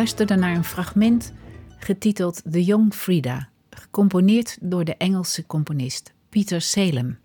luisterde 0.00 0.36
naar 0.36 0.56
een 0.56 0.64
fragment 0.64 1.32
getiteld 1.78 2.42
The 2.50 2.64
Young 2.64 2.94
Frida, 2.94 3.48
gecomponeerd 3.70 4.58
door 4.60 4.84
de 4.84 4.96
Engelse 4.96 5.46
componist 5.46 6.12
Peter 6.28 6.60
Salem. 6.60 7.18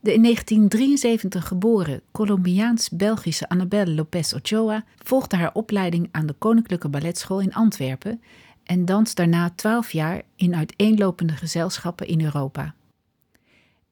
De 0.00 0.14
in 0.14 0.22
1973 0.22 1.48
geboren 1.48 2.02
Colombiaans-Belgische 2.12 3.48
Annabelle 3.48 3.94
Lopez 3.94 4.32
Ochoa 4.32 4.84
volgde 4.96 5.36
haar 5.36 5.52
opleiding 5.52 6.08
aan 6.10 6.26
de 6.26 6.32
Koninklijke 6.32 6.88
Balletschool 6.88 7.40
in 7.40 7.54
Antwerpen 7.54 8.22
en 8.64 8.84
danst 8.84 9.16
daarna 9.16 9.50
twaalf 9.50 9.92
jaar 9.92 10.22
in 10.36 10.54
uiteenlopende 10.54 11.32
gezelschappen 11.32 12.06
in 12.06 12.24
Europa. 12.24 12.74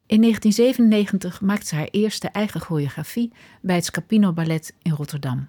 In 0.06 0.20
1997 0.20 1.40
maakte 1.40 1.66
ze 1.66 1.74
haar 1.74 1.88
eerste 1.90 2.28
eigen 2.28 2.60
choreografie 2.60 3.32
bij 3.60 3.74
het 3.74 3.84
Scapino 3.84 4.32
Ballet 4.32 4.74
in 4.82 4.92
Rotterdam. 4.92 5.48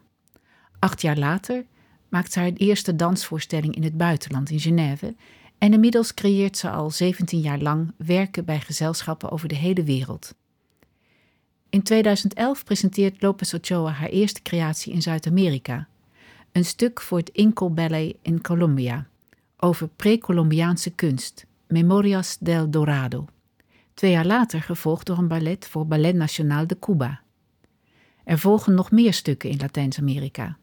Acht 0.79 1.01
jaar 1.01 1.17
later 1.17 1.65
maakt 2.09 2.31
ze 2.31 2.39
haar 2.39 2.51
eerste 2.53 2.95
dansvoorstelling 2.95 3.75
in 3.75 3.83
het 3.83 3.97
buitenland 3.97 4.49
in 4.49 4.59
Genève 4.59 5.15
en 5.57 5.73
inmiddels 5.73 6.13
creëert 6.13 6.57
ze 6.57 6.69
al 6.69 6.91
17 6.91 7.39
jaar 7.39 7.59
lang 7.59 7.91
werken 7.97 8.45
bij 8.45 8.59
gezelschappen 8.59 9.31
over 9.31 9.47
de 9.47 9.55
hele 9.55 9.83
wereld. 9.83 10.35
In 11.69 11.83
2011 11.83 12.63
presenteert 12.63 13.21
Lopez 13.21 13.53
Ochoa 13.53 13.91
haar 13.91 14.09
eerste 14.09 14.41
creatie 14.41 14.93
in 14.93 15.01
Zuid-Amerika, 15.01 15.87
een 16.51 16.65
stuk 16.65 17.01
voor 17.01 17.17
het 17.17 17.29
Inco 17.29 17.69
Ballet 17.69 18.15
in 18.21 18.41
Colombia 18.41 19.07
over 19.57 19.87
pre-Colombiaanse 19.87 20.89
kunst, 20.89 21.45
Memorias 21.67 22.37
del 22.39 22.69
Dorado. 22.69 23.25
Twee 23.93 24.11
jaar 24.11 24.25
later 24.25 24.61
gevolgd 24.61 25.05
door 25.05 25.17
een 25.17 25.27
ballet 25.27 25.67
voor 25.67 25.87
Ballet 25.87 26.15
Nacional 26.15 26.67
de 26.67 26.79
Cuba. 26.79 27.21
Er 28.23 28.39
volgen 28.39 28.73
nog 28.73 28.91
meer 28.91 29.13
stukken 29.13 29.49
in 29.49 29.57
Latijns-Amerika. 29.57 30.57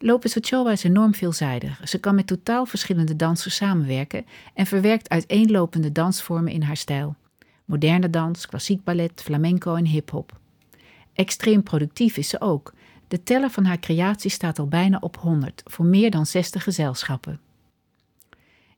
Lopez 0.00 0.36
Ochoa 0.36 0.70
is 0.70 0.84
enorm 0.84 1.14
veelzijdig. 1.14 1.88
Ze 1.88 1.98
kan 1.98 2.14
met 2.14 2.26
totaal 2.26 2.66
verschillende 2.66 3.16
dansers 3.16 3.56
samenwerken 3.56 4.26
en 4.54 4.66
verwerkt 4.66 5.08
uiteenlopende 5.08 5.92
dansvormen 5.92 6.52
in 6.52 6.62
haar 6.62 6.76
stijl. 6.76 7.16
Moderne 7.64 8.10
dans, 8.10 8.46
klassiek 8.46 8.84
ballet, 8.84 9.22
flamenco 9.22 9.74
en 9.74 9.86
hip-hop. 9.86 10.38
Extreem 11.12 11.62
productief 11.62 12.16
is 12.16 12.28
ze 12.28 12.40
ook. 12.40 12.72
De 13.08 13.22
teller 13.22 13.50
van 13.50 13.64
haar 13.64 13.78
creatie 13.78 14.30
staat 14.30 14.58
al 14.58 14.66
bijna 14.66 14.98
op 15.00 15.16
100 15.16 15.62
voor 15.64 15.84
meer 15.84 16.10
dan 16.10 16.26
60 16.26 16.62
gezelschappen. 16.62 17.40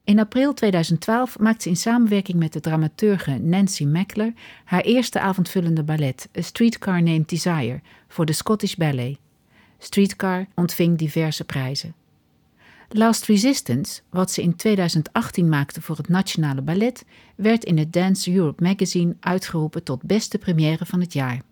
In 0.04 0.18
april 0.18 0.54
2012 0.54 1.38
maakt 1.38 1.62
ze 1.62 1.68
in 1.68 1.76
samenwerking 1.76 2.38
met 2.38 2.52
de 2.52 2.60
dramaturge 2.60 3.38
Nancy 3.38 3.84
Meckler 3.84 4.32
haar 4.64 4.80
eerste 4.80 5.20
avondvullende 5.20 5.82
ballet, 5.82 6.28
A 6.38 6.42
Streetcar 6.42 7.02
Named 7.02 7.28
Desire, 7.28 7.80
voor 8.08 8.26
de 8.26 8.32
Scottish 8.32 8.74
Ballet. 8.74 9.18
Streetcar 9.83 10.47
ontving 10.55 10.98
diverse 10.98 11.45
prijzen. 11.45 11.95
Last 12.89 13.25
Resistance, 13.25 14.00
wat 14.11 14.31
ze 14.31 14.42
in 14.42 14.56
2018 14.56 15.48
maakte 15.48 15.83
voor 15.83 15.97
het 15.97 16.09
Nationale 16.09 16.62
Ballet, 16.62 17.05
werd 17.34 17.64
in 17.64 17.78
het 17.78 17.92
Dance 17.92 18.33
Europe 18.33 18.62
magazine 18.62 19.17
uitgeroepen 19.20 19.83
tot 19.83 20.03
beste 20.03 20.39
première 20.39 20.87
van 20.87 21.00
het 21.00 21.12
jaar. 21.12 21.42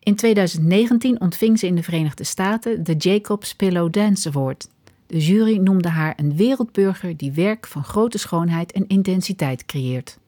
In 0.00 0.16
2019 0.16 1.20
ontving 1.20 1.58
ze 1.58 1.66
in 1.66 1.74
de 1.74 1.82
Verenigde 1.82 2.24
Staten 2.24 2.84
de 2.84 2.94
Jacobs 2.94 3.54
Pillow 3.54 3.92
Dance 3.92 4.28
Award. 4.28 4.68
De 5.06 5.18
jury 5.18 5.56
noemde 5.56 5.88
haar 5.88 6.14
een 6.16 6.36
wereldburger 6.36 7.16
die 7.16 7.32
werk 7.32 7.66
van 7.66 7.84
grote 7.84 8.18
schoonheid 8.18 8.72
en 8.72 8.86
intensiteit 8.86 9.66
creëert. 9.66 10.18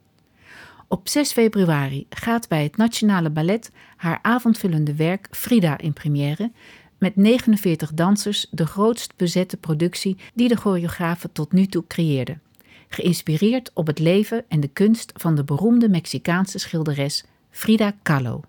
Op 0.88 1.08
6 1.08 1.32
februari 1.32 2.06
gaat 2.10 2.48
bij 2.48 2.62
het 2.62 2.76
Nationale 2.76 3.30
Ballet 3.30 3.70
haar 3.96 4.18
avondvullende 4.22 4.94
werk 4.94 5.28
Frida 5.30 5.78
in 5.78 5.92
première, 5.92 6.50
met 6.98 7.16
49 7.16 7.92
dansers 7.94 8.46
de 8.50 8.66
grootst 8.66 9.12
bezette 9.16 9.56
productie 9.56 10.16
die 10.34 10.48
de 10.48 10.56
choreografen 10.56 11.32
tot 11.32 11.52
nu 11.52 11.66
toe 11.66 11.84
creëerden. 11.86 12.40
Geïnspireerd 12.88 13.70
op 13.74 13.86
het 13.86 13.98
leven 13.98 14.44
en 14.48 14.60
de 14.60 14.68
kunst 14.68 15.12
van 15.14 15.34
de 15.34 15.44
beroemde 15.44 15.88
Mexicaanse 15.88 16.58
schilderes 16.58 17.24
Frida 17.50 17.92
Kahlo. 18.02 18.40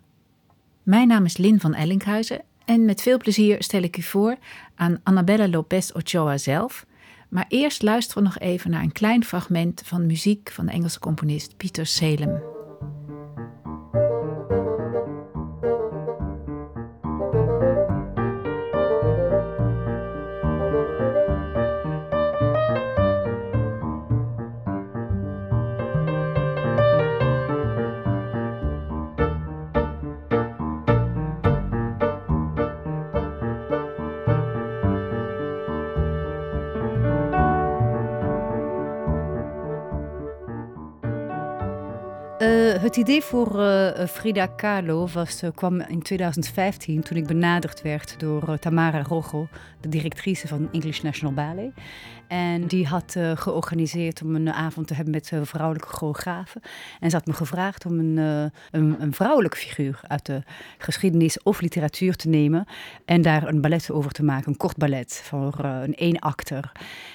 Mijn 0.84 1.08
naam 1.08 1.26
is 1.26 1.38
Lin 1.38 1.60
van 1.60 1.74
Ellinghuizen 1.74 2.42
en 2.66 2.86
met 2.86 3.02
veel 3.02 3.18
plezier 3.18 3.64
stel 3.64 3.82
ik 3.82 3.98
u 3.98 4.02
voor 4.02 4.38
aan 4.76 5.00
Annabella 5.04 5.48
Lopez 5.48 5.92
Ochoa 5.92 6.38
zelf. 6.38 6.86
Maar 7.30 7.46
eerst 7.48 7.82
luisteren 7.82 8.24
we 8.24 8.30
nog 8.30 8.40
even 8.40 8.72
naar 8.72 8.82
een 8.82 8.92
klein 8.92 9.24
fragment 9.24 9.82
van 9.86 10.06
muziek 10.06 10.52
van 10.52 10.66
de 10.66 10.72
Engelse 10.72 11.00
componist 11.00 11.58
Peter 11.58 11.86
Salem. 11.86 12.57
Het 42.88 42.98
idee 42.98 43.22
voor 43.22 43.60
uh, 43.60 44.06
Frida 44.08 44.46
Kahlo 44.46 45.08
uh, 45.16 45.50
kwam 45.56 45.82
in 45.82 46.02
2015 46.02 47.02
toen 47.02 47.18
ik 47.18 47.28
benaderd 47.28 47.82
werd 47.82 48.20
door 48.20 48.60
Tamara 48.60 49.02
Rojo, 49.02 49.48
de 49.82 49.90
directrice 49.90 50.48
van 50.48 50.70
English 50.72 51.02
National 51.02 51.34
Ballet. 51.34 51.72
En 52.28 52.68
die 52.68 52.88
had 52.88 53.16
georganiseerd 53.36 54.22
om 54.22 54.36
een 54.36 54.54
avond 54.54 54.88
te 54.88 54.94
hebben 54.94 55.14
met 55.14 55.32
vrouwelijke 55.42 55.88
choreografen. 55.88 56.62
En 57.00 57.10
ze 57.10 57.16
had 57.16 57.26
me 57.26 57.34
gevraagd 57.34 57.86
om 57.86 58.00
een, 58.00 58.18
een, 58.72 58.96
een, 59.00 59.14
vrouwelijke 59.14 59.58
figuur 59.58 60.00
uit 60.08 60.26
de 60.26 60.42
geschiedenis 60.78 61.44
of 61.44 61.62
literatuur 61.62 62.16
te 62.16 62.30
nemen. 62.30 62.66
En 63.06 63.22
daar 63.22 63.48
een 63.48 63.62
ballet 63.62 63.92
over 63.92 64.12
te 64.12 64.24
maken, 64.24 64.52
een 64.52 64.58
kort 64.58 64.78
ballet 64.78 65.22
voor 65.24 65.60
een 65.60 65.96
één 65.96 66.20
acteur. 66.20 66.72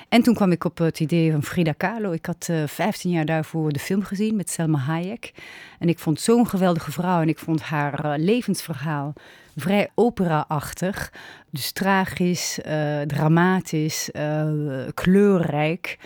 En 0.09 0.23
toen 0.23 0.35
kwam 0.35 0.53
ik 0.53 0.65
op 0.65 0.79
het 0.79 1.01
idee 1.01 1.33
van 1.33 1.43
Frida 1.43 1.73
Kahlo. 1.73 2.13
Ik 2.13 2.27
had 2.27 2.51
15 2.67 3.11
jaar 3.11 3.27
daarvoor 3.27 3.73
de 3.73 3.79
film 3.79 4.03
gezien 4.03 4.37
met 4.37 4.51
Selma 4.51 4.79
Hayek. 4.79 5.33
En 5.79 5.89
ik 5.89 5.99
vond 5.99 6.21
zo'n 6.21 6.49
geweldige 6.49 6.93
vrouw 6.93 7.21
en 7.21 7.29
ik 7.29 7.39
vond 7.39 7.63
haar 7.63 8.05
uh, 8.05 8.13
levensverhaal 8.17 9.13
vrij 9.57 9.91
opera-achtig. 9.95 11.13
Dus 11.51 11.73
tragisch, 11.73 12.59
uh, 12.67 13.01
dramatisch, 13.01 14.11
uh, 14.13 14.49
kleurrijk. 14.95 15.99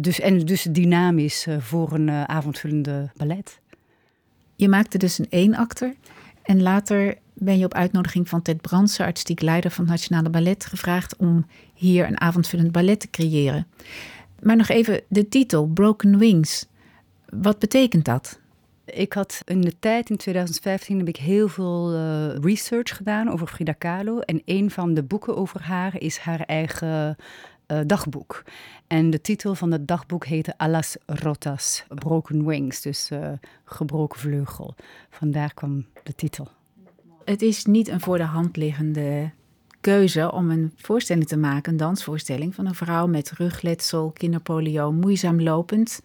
dus, 0.00 0.20
en 0.20 0.38
dus 0.38 0.62
dynamisch 0.62 1.46
voor 1.58 1.92
een 1.92 2.10
avondvullende 2.10 3.10
ballet. 3.16 3.60
Je 4.56 4.68
maakte 4.68 4.98
dus 4.98 5.18
een 5.18 5.26
eenakter. 5.28 5.94
En 6.42 6.62
later 6.62 7.16
ben 7.34 7.58
je 7.58 7.64
op 7.64 7.74
uitnodiging 7.74 8.28
van 8.28 8.42
Ted 8.42 8.60
Brandsen, 8.60 9.04
artistiek 9.04 9.40
leider 9.40 9.70
van 9.70 9.84
het 9.84 9.92
Nationale 9.92 10.30
Ballet, 10.30 10.66
gevraagd 10.66 11.16
om 11.16 11.46
hier 11.74 12.06
een 12.06 12.20
avondvullend 12.20 12.72
ballet 12.72 13.00
te 13.00 13.10
creëren. 13.10 13.66
Maar 14.42 14.56
nog 14.56 14.68
even 14.68 15.00
de 15.08 15.28
titel, 15.28 15.66
Broken 15.66 16.18
Wings. 16.18 16.66
Wat 17.28 17.58
betekent 17.58 18.04
dat? 18.04 18.40
Ik 18.86 19.12
had 19.12 19.42
in 19.44 19.60
de 19.60 19.78
tijd, 19.78 20.10
in 20.10 20.16
2015, 20.16 20.98
heb 20.98 21.08
ik 21.08 21.16
heel 21.16 21.48
veel 21.48 21.94
uh, 21.94 22.36
research 22.36 22.96
gedaan 22.96 23.28
over 23.28 23.46
Frida 23.46 23.72
Kahlo. 23.72 24.18
En 24.18 24.42
een 24.44 24.70
van 24.70 24.94
de 24.94 25.02
boeken 25.02 25.36
over 25.36 25.62
haar 25.62 26.00
is 26.00 26.18
haar 26.18 26.40
eigen 26.40 27.16
uh, 27.66 27.80
dagboek. 27.86 28.42
En 28.86 29.10
de 29.10 29.20
titel 29.20 29.54
van 29.54 29.72
het 29.72 29.88
dagboek 29.88 30.26
heette 30.26 30.54
Alas 30.56 30.96
Rotas, 31.06 31.84
Broken 31.88 32.46
Wings, 32.46 32.80
dus 32.80 33.10
uh, 33.10 33.28
gebroken 33.64 34.20
vleugel. 34.20 34.74
Vandaar 35.10 35.54
kwam 35.54 35.86
de 36.02 36.14
titel. 36.14 36.48
Het 37.24 37.42
is 37.42 37.64
niet 37.64 37.88
een 37.88 38.00
voor 38.00 38.16
de 38.16 38.24
hand 38.24 38.56
liggende 38.56 39.30
keuze 39.80 40.32
om 40.32 40.50
een 40.50 40.72
voorstelling 40.76 41.26
te 41.26 41.36
maken, 41.36 41.72
een 41.72 41.78
dansvoorstelling 41.78 42.54
van 42.54 42.66
een 42.66 42.74
vrouw 42.74 43.06
met 43.06 43.30
rugletsel, 43.30 44.10
kinderpolio, 44.10 44.92
moeizaam 44.92 45.42
lopend. 45.42 46.00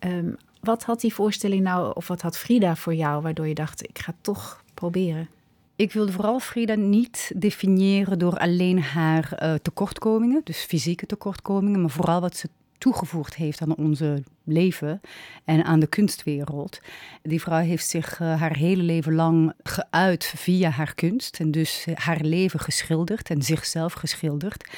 Um, 0.00 0.36
wat 0.68 0.84
had 0.84 1.00
die 1.00 1.14
voorstelling 1.14 1.62
nou, 1.62 1.94
of 1.94 2.08
wat 2.08 2.22
had 2.22 2.38
Frida 2.38 2.76
voor 2.76 2.94
jou, 2.94 3.22
waardoor 3.22 3.46
je 3.46 3.54
dacht: 3.54 3.88
ik 3.88 3.98
ga 3.98 4.14
toch 4.20 4.64
proberen? 4.74 5.28
Ik 5.76 5.92
wilde 5.92 6.12
vooral 6.12 6.40
Frida 6.40 6.74
niet 6.74 7.32
definiëren 7.36 8.18
door 8.18 8.38
alleen 8.38 8.82
haar 8.82 9.38
uh, 9.42 9.54
tekortkomingen, 9.54 10.40
dus 10.44 10.58
fysieke 10.58 11.06
tekortkomingen, 11.06 11.80
maar 11.80 11.90
vooral 11.90 12.20
wat 12.20 12.36
ze 12.36 12.48
toegevoegd 12.78 13.34
heeft 13.36 13.60
aan 13.60 13.76
onze 13.76 14.22
leven 14.44 15.00
en 15.44 15.64
aan 15.64 15.80
de 15.80 15.86
kunstwereld. 15.86 16.80
Die 17.22 17.40
vrouw 17.40 17.62
heeft 17.62 17.88
zich 17.88 18.20
uh, 18.20 18.40
haar 18.40 18.56
hele 18.56 18.82
leven 18.82 19.14
lang 19.14 19.52
geuit 19.62 20.24
via 20.36 20.70
haar 20.70 20.94
kunst 20.94 21.40
en 21.40 21.50
dus 21.50 21.86
haar 21.94 22.20
leven 22.20 22.60
geschilderd 22.60 23.30
en 23.30 23.42
zichzelf 23.42 23.92
geschilderd. 23.92 24.68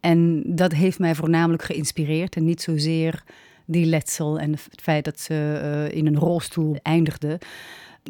En 0.00 0.42
dat 0.46 0.72
heeft 0.72 0.98
mij 0.98 1.14
voornamelijk 1.14 1.62
geïnspireerd 1.62 2.36
en 2.36 2.44
niet 2.44 2.62
zozeer 2.62 3.24
die 3.70 3.86
letsel 3.86 4.38
en 4.38 4.50
het 4.50 4.80
feit 4.82 5.04
dat 5.04 5.20
ze 5.20 5.60
uh, 5.90 5.96
in 5.96 6.06
een 6.06 6.18
rolstoel 6.18 6.76
eindigde. 6.82 7.38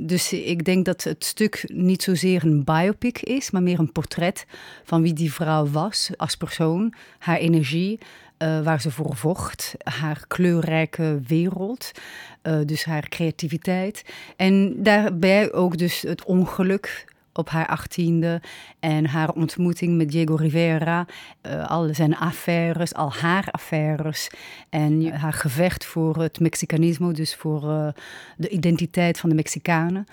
Dus 0.00 0.32
ik 0.32 0.64
denk 0.64 0.84
dat 0.84 1.02
het 1.02 1.24
stuk 1.24 1.64
niet 1.66 2.02
zozeer 2.02 2.44
een 2.44 2.64
biopic 2.64 3.18
is, 3.18 3.50
maar 3.50 3.62
meer 3.62 3.78
een 3.78 3.92
portret 3.92 4.46
van 4.84 5.02
wie 5.02 5.12
die 5.12 5.32
vrouw 5.32 5.66
was 5.66 6.10
als 6.16 6.36
persoon, 6.36 6.94
haar 7.18 7.36
energie, 7.36 7.98
uh, 8.38 8.62
waar 8.62 8.80
ze 8.80 8.90
voor 8.90 9.16
vocht, 9.16 9.74
haar 9.82 10.24
kleurrijke 10.26 11.20
wereld, 11.26 11.90
uh, 12.42 12.58
dus 12.64 12.84
haar 12.84 13.08
creativiteit. 13.08 14.04
En 14.36 14.82
daarbij 14.82 15.52
ook 15.52 15.78
dus 15.78 16.02
het 16.02 16.24
ongeluk 16.24 17.08
op 17.32 17.48
haar 17.48 17.66
achttiende 17.66 18.40
en 18.80 19.06
haar 19.06 19.30
ontmoeting 19.32 19.96
met 19.96 20.10
Diego 20.10 20.34
Rivera, 20.34 21.06
uh, 21.46 21.70
al 21.70 21.94
zijn 21.94 22.16
affaires, 22.16 22.94
al 22.94 23.12
haar 23.12 23.48
affaires 23.50 24.30
en 24.68 25.12
haar 25.12 25.32
gevecht 25.32 25.84
voor 25.84 26.16
het 26.16 26.40
Mexicanismo, 26.40 27.12
dus 27.12 27.34
voor 27.34 27.62
uh, 27.64 27.88
de 28.36 28.48
identiteit 28.48 29.18
van 29.18 29.28
de 29.28 29.34
Mexicanen. 29.34 30.06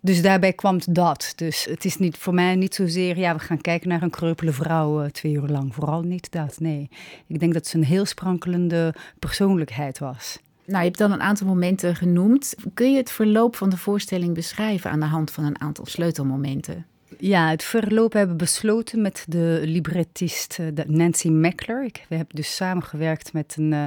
Dus 0.00 0.22
daarbij 0.22 0.52
kwam 0.52 0.78
dat. 0.88 1.32
Dus 1.36 1.64
het 1.64 1.84
is 1.84 1.96
niet, 1.96 2.16
voor 2.16 2.34
mij 2.34 2.54
niet 2.54 2.74
zozeer, 2.74 3.18
ja, 3.18 3.34
we 3.34 3.40
gaan 3.40 3.60
kijken 3.60 3.88
naar 3.88 4.02
een 4.02 4.10
kreupele 4.10 4.52
vrouw 4.52 5.02
uh, 5.02 5.10
twee 5.10 5.32
uur 5.32 5.48
lang. 5.48 5.74
Vooral 5.74 6.02
niet 6.02 6.32
dat, 6.32 6.60
nee. 6.60 6.88
Ik 7.26 7.40
denk 7.40 7.52
dat 7.52 7.66
ze 7.66 7.76
een 7.76 7.84
heel 7.84 8.04
sprankelende 8.04 8.94
persoonlijkheid 9.18 9.98
was. 9.98 10.38
Nou, 10.66 10.78
je 10.78 10.84
hebt 10.84 10.98
dan 10.98 11.12
een 11.12 11.22
aantal 11.22 11.46
momenten 11.46 11.96
genoemd. 11.96 12.54
Kun 12.74 12.92
je 12.92 12.96
het 12.96 13.10
verloop 13.10 13.56
van 13.56 13.70
de 13.70 13.76
voorstelling 13.76 14.34
beschrijven 14.34 14.90
aan 14.90 15.00
de 15.00 15.06
hand 15.06 15.30
van 15.30 15.44
een 15.44 15.60
aantal 15.60 15.86
sleutelmomenten? 15.86 16.86
Ja, 17.18 17.50
het 17.50 17.64
verloop 17.64 18.12
hebben 18.12 18.36
besloten 18.36 19.02
met 19.02 19.24
de 19.28 19.60
librettist 19.64 20.58
eh, 20.58 20.84
Nancy 20.86 21.28
Meckler. 21.28 21.90
We 22.08 22.16
hebben 22.16 22.36
dus 22.36 22.56
samengewerkt 22.56 23.32
met 23.32 23.54
een, 23.58 23.72
uh, 23.72 23.86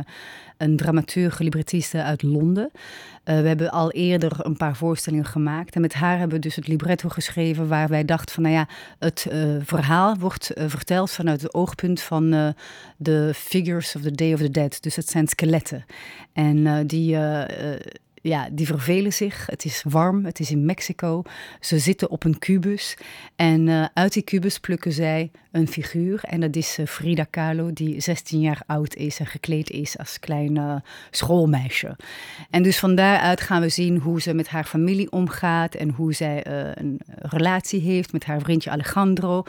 een 0.58 0.78
dramaturg, 0.78 1.40
librettiste 1.40 2.04
uit 2.04 2.24
Londen. 2.24 2.70
Uh, 2.74 3.42
we 3.42 3.48
hebben 3.48 3.72
al 3.72 3.92
eerder 3.92 4.46
een 4.46 4.58
paar 4.58 4.76
voorstellingen 4.76 5.26
gemaakt. 5.26 5.76
En 5.76 5.82
met 5.82 5.94
haar 5.94 6.18
hebben 6.18 6.36
we 6.36 6.44
dus 6.44 6.56
het 6.56 6.68
libretto 6.68 7.10
geschreven 7.10 7.68
waar 7.68 7.88
wij 7.88 8.06
dachten 8.06 8.34
van, 8.34 8.44
nou 8.44 8.56
ja, 8.56 8.68
het 9.00 9.28
verhaal 9.64 10.18
wordt 10.18 10.52
verteld 10.56 11.12
vanuit 11.12 11.42
het 11.42 11.54
oogpunt 11.54 12.02
van 12.02 12.54
de 12.98 13.32
figures 13.36 13.96
of 13.96 14.02
the 14.02 14.12
Day 14.12 14.34
of 14.34 14.40
the 14.40 14.52
Dead. 14.52 14.82
Dus 14.82 14.96
het 14.96 15.10
zijn 15.10 15.28
skeletten. 15.28 15.86
En 16.34 16.88
die 16.88 17.18
ja, 18.28 18.50
die 18.52 18.66
vervelen 18.66 19.14
zich. 19.14 19.46
Het 19.46 19.66
is 19.66 19.84
warm, 19.90 20.26
het 20.26 20.40
is 20.40 20.52
in 20.52 20.66
Mexico. 20.66 21.22
Ze 21.60 21.80
zitten 21.80 22.10
op 22.10 22.24
een 22.24 22.40
kubus 22.40 22.98
en 23.36 23.68
uh, 23.68 23.86
uit 23.94 24.14
die 24.14 24.24
kubus 24.24 24.60
plukken 24.60 24.92
zij 24.92 25.32
een 25.52 25.68
figuur. 25.68 26.20
En 26.24 26.40
dat 26.40 26.56
is 26.56 26.80
uh, 26.80 26.86
Frida 26.86 27.24
Kahlo, 27.24 27.74
die 27.74 28.02
16 28.02 28.40
jaar 28.40 28.62
oud 28.66 28.96
is 28.96 29.20
en 29.20 29.26
gekleed 29.26 29.70
is 29.70 29.98
als 29.98 30.20
klein 30.20 30.84
schoolmeisje. 31.12 31.96
En 32.50 32.64
dus 32.64 32.80
van 32.80 32.96
daaruit 32.96 33.42
gaan 33.42 33.62
we 33.62 33.70
zien 33.70 33.98
hoe 33.98 34.22
ze 34.22 34.34
met 34.34 34.48
haar 34.48 34.66
familie 34.66 35.12
omgaat 35.12 35.76
en 35.76 35.90
hoe 35.90 36.14
zij 36.14 36.46
een 36.78 37.00
relatie 37.08 37.82
heeft 37.82 38.12
met 38.12 38.26
haar 38.26 38.42
vriendje 38.42 38.70
Alejandro. 38.70 39.44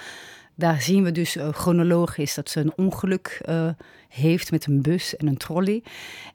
Daar 0.55 0.83
zien 0.83 1.03
we 1.05 1.13
dus 1.13 1.37
chronologisch 1.51 2.35
dat 2.35 2.51
ze 2.51 2.61
een 2.61 2.73
ongeluk 2.77 3.41
uh, 3.49 3.69
heeft 4.09 4.51
met 4.51 4.67
een 4.67 4.83
bus 4.83 5.17
en 5.17 5.27
een 5.27 5.37
trolley. 5.37 5.83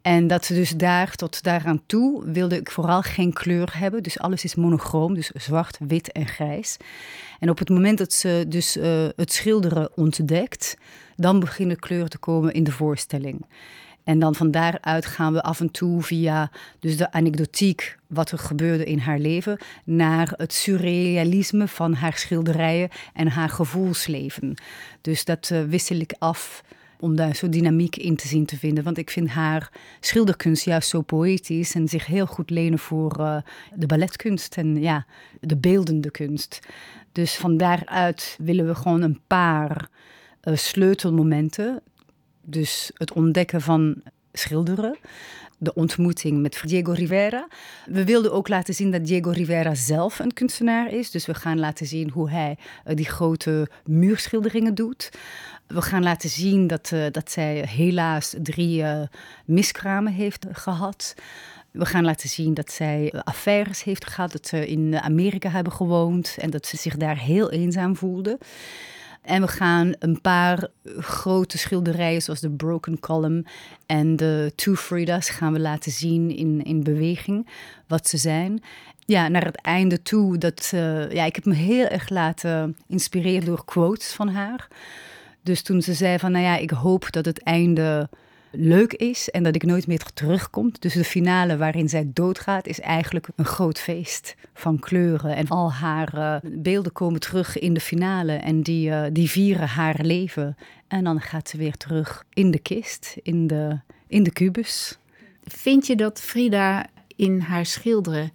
En 0.01 0.27
dat 0.27 0.45
ze 0.45 0.53
dus 0.53 0.69
daar 0.69 1.15
tot 1.15 1.43
daaraan 1.43 1.81
toe 1.85 2.31
wilde 2.31 2.57
ik 2.57 2.71
vooral 2.71 3.01
geen 3.01 3.33
kleur 3.33 3.77
hebben. 3.77 4.03
Dus 4.03 4.19
alles 4.19 4.43
is 4.43 4.55
monochroom, 4.55 5.13
dus 5.13 5.29
zwart, 5.29 5.77
wit 5.87 6.11
en 6.11 6.27
grijs. 6.27 6.77
En 7.39 7.49
op 7.49 7.59
het 7.59 7.69
moment 7.69 7.97
dat 7.97 8.13
ze 8.13 8.45
dus 8.47 8.77
uh, 8.77 9.07
het 9.15 9.33
schilderen 9.33 9.97
ontdekt, 9.97 10.77
dan 11.15 11.39
beginnen 11.39 11.79
kleuren 11.79 12.09
te 12.09 12.17
komen 12.17 12.53
in 12.53 12.63
de 12.63 12.71
voorstelling. 12.71 13.45
En 14.03 14.19
dan 14.19 14.35
van 14.35 14.51
daaruit 14.51 15.05
gaan 15.05 15.33
we 15.33 15.43
af 15.43 15.59
en 15.59 15.71
toe 15.71 16.01
via 16.01 16.51
dus 16.79 16.97
de 16.97 17.11
anekdotiek, 17.11 17.97
wat 18.07 18.31
er 18.31 18.39
gebeurde 18.39 18.83
in 18.83 18.99
haar 18.99 19.19
leven, 19.19 19.57
naar 19.83 20.33
het 20.37 20.53
surrealisme 20.53 21.67
van 21.67 21.93
haar 21.93 22.17
schilderijen 22.17 22.89
en 23.13 23.27
haar 23.27 23.49
gevoelsleven. 23.49 24.55
Dus 25.01 25.25
dat 25.25 25.49
uh, 25.49 25.63
wissel 25.63 25.99
ik 25.99 26.15
af 26.19 26.63
om 27.03 27.15
daar 27.15 27.35
zo 27.35 27.49
dynamiek 27.49 27.95
in 27.95 28.15
te 28.15 28.27
zien 28.27 28.45
te 28.45 28.57
vinden. 28.57 28.83
Want 28.83 28.97
ik 28.97 29.09
vind 29.09 29.29
haar 29.29 29.71
schilderkunst 29.99 30.65
juist 30.65 30.89
zo 30.89 31.01
poëtisch 31.01 31.75
en 31.75 31.87
zich 31.87 32.05
heel 32.05 32.25
goed 32.25 32.49
lenen 32.49 32.79
voor 32.79 33.19
uh, 33.19 33.37
de 33.75 33.85
balletkunst 33.85 34.57
en 34.57 34.81
ja, 34.81 35.05
de 35.39 35.57
beeldende 35.57 36.11
kunst. 36.11 36.59
Dus 37.11 37.35
van 37.35 37.57
daaruit 37.57 38.37
willen 38.41 38.67
we 38.67 38.75
gewoon 38.75 39.01
een 39.01 39.19
paar 39.27 39.89
uh, 40.43 40.55
sleutelmomenten 40.55 41.81
dus 42.41 42.91
het 42.93 43.13
ontdekken 43.13 43.61
van 43.61 44.01
schilderen. 44.33 44.97
De 45.63 45.73
ontmoeting 45.73 46.41
met 46.41 46.61
Diego 46.65 46.91
Rivera. 46.91 47.47
We 47.85 48.03
wilden 48.03 48.33
ook 48.33 48.47
laten 48.47 48.73
zien 48.73 48.91
dat 48.91 49.05
Diego 49.05 49.29
Rivera 49.29 49.75
zelf 49.75 50.19
een 50.19 50.33
kunstenaar 50.33 50.91
is. 50.91 51.11
Dus 51.11 51.25
we 51.25 51.33
gaan 51.33 51.59
laten 51.59 51.85
zien 51.85 52.09
hoe 52.09 52.29
hij 52.29 52.57
uh, 52.87 52.95
die 52.95 53.05
grote 53.05 53.69
muurschilderingen 53.85 54.75
doet. 54.75 55.09
We 55.67 55.81
gaan 55.81 56.03
laten 56.03 56.29
zien 56.29 56.67
dat, 56.67 56.91
uh, 56.93 57.05
dat 57.11 57.31
zij 57.31 57.65
helaas 57.69 58.35
drie 58.41 58.81
uh, 58.81 59.01
miskramen 59.45 60.13
heeft 60.13 60.45
gehad. 60.51 61.15
We 61.71 61.85
gaan 61.85 62.03
laten 62.03 62.29
zien 62.29 62.53
dat 62.53 62.71
zij 62.71 63.13
affaires 63.23 63.83
heeft 63.83 64.05
gehad, 64.05 64.31
dat 64.31 64.47
ze 64.47 64.67
in 64.67 64.99
Amerika 64.99 65.49
hebben 65.49 65.73
gewoond 65.73 66.35
en 66.39 66.49
dat 66.49 66.65
ze 66.65 66.77
zich 66.77 66.97
daar 66.97 67.17
heel 67.17 67.51
eenzaam 67.51 67.95
voelde. 67.95 68.37
En 69.23 69.41
we 69.41 69.47
gaan 69.47 69.93
een 69.99 70.21
paar 70.21 70.67
grote 70.97 71.57
schilderijen, 71.57 72.21
zoals 72.21 72.39
de 72.39 72.49
Broken 72.49 72.99
Column 72.99 73.45
en 73.85 74.15
de 74.15 74.51
Two 74.55 74.75
Frida's, 74.75 75.29
gaan 75.29 75.53
we 75.53 75.59
laten 75.59 75.91
zien 75.91 76.35
in, 76.35 76.63
in 76.63 76.83
beweging 76.83 77.49
wat 77.87 78.07
ze 78.07 78.17
zijn. 78.17 78.63
Ja, 79.05 79.27
naar 79.27 79.45
het 79.45 79.61
einde 79.61 80.01
toe, 80.01 80.37
dat, 80.37 80.71
uh, 80.73 81.11
ja, 81.11 81.25
ik 81.25 81.35
heb 81.35 81.45
me 81.45 81.53
heel 81.53 81.87
erg 81.87 82.09
laten 82.09 82.77
inspireren 82.87 83.45
door 83.45 83.65
quotes 83.65 84.13
van 84.13 84.29
haar. 84.29 84.67
Dus 85.41 85.61
toen 85.61 85.81
ze 85.81 85.93
zei 85.93 86.19
van, 86.19 86.31
nou 86.31 86.43
ja, 86.43 86.57
ik 86.57 86.69
hoop 86.69 87.11
dat 87.11 87.25
het 87.25 87.43
einde 87.43 88.09
leuk 88.55 88.93
is 88.93 89.29
en 89.29 89.43
dat 89.43 89.55
ik 89.55 89.63
nooit 89.63 89.87
meer 89.87 90.03
terugkom. 90.13 90.71
Dus 90.79 90.93
de 90.93 91.03
finale 91.03 91.57
waarin 91.57 91.89
zij 91.89 92.09
doodgaat 92.13 92.67
is 92.67 92.79
eigenlijk 92.79 93.27
een 93.35 93.45
groot 93.45 93.79
feest 93.79 94.35
van 94.53 94.79
kleuren. 94.79 95.35
En 95.35 95.47
al 95.47 95.71
haar 95.71 96.15
uh, 96.15 96.51
beelden 96.61 96.91
komen 96.91 97.19
terug 97.19 97.59
in 97.59 97.73
de 97.73 97.79
finale 97.79 98.33
en 98.33 98.61
die, 98.61 98.89
uh, 98.89 99.03
die 99.11 99.29
vieren 99.29 99.67
haar 99.67 99.99
leven. 100.01 100.57
En 100.87 101.03
dan 101.03 101.21
gaat 101.21 101.49
ze 101.49 101.57
weer 101.57 101.77
terug 101.77 102.25
in 102.33 102.51
de 102.51 102.59
kist, 102.59 103.17
in 103.23 103.47
de, 103.47 103.79
in 104.07 104.23
de 104.23 104.31
kubus. 104.31 104.97
Vind 105.43 105.87
je 105.87 105.95
dat 105.95 106.21
Frida 106.21 106.85
in 107.15 107.39
haar 107.39 107.65
schilderen 107.65 108.31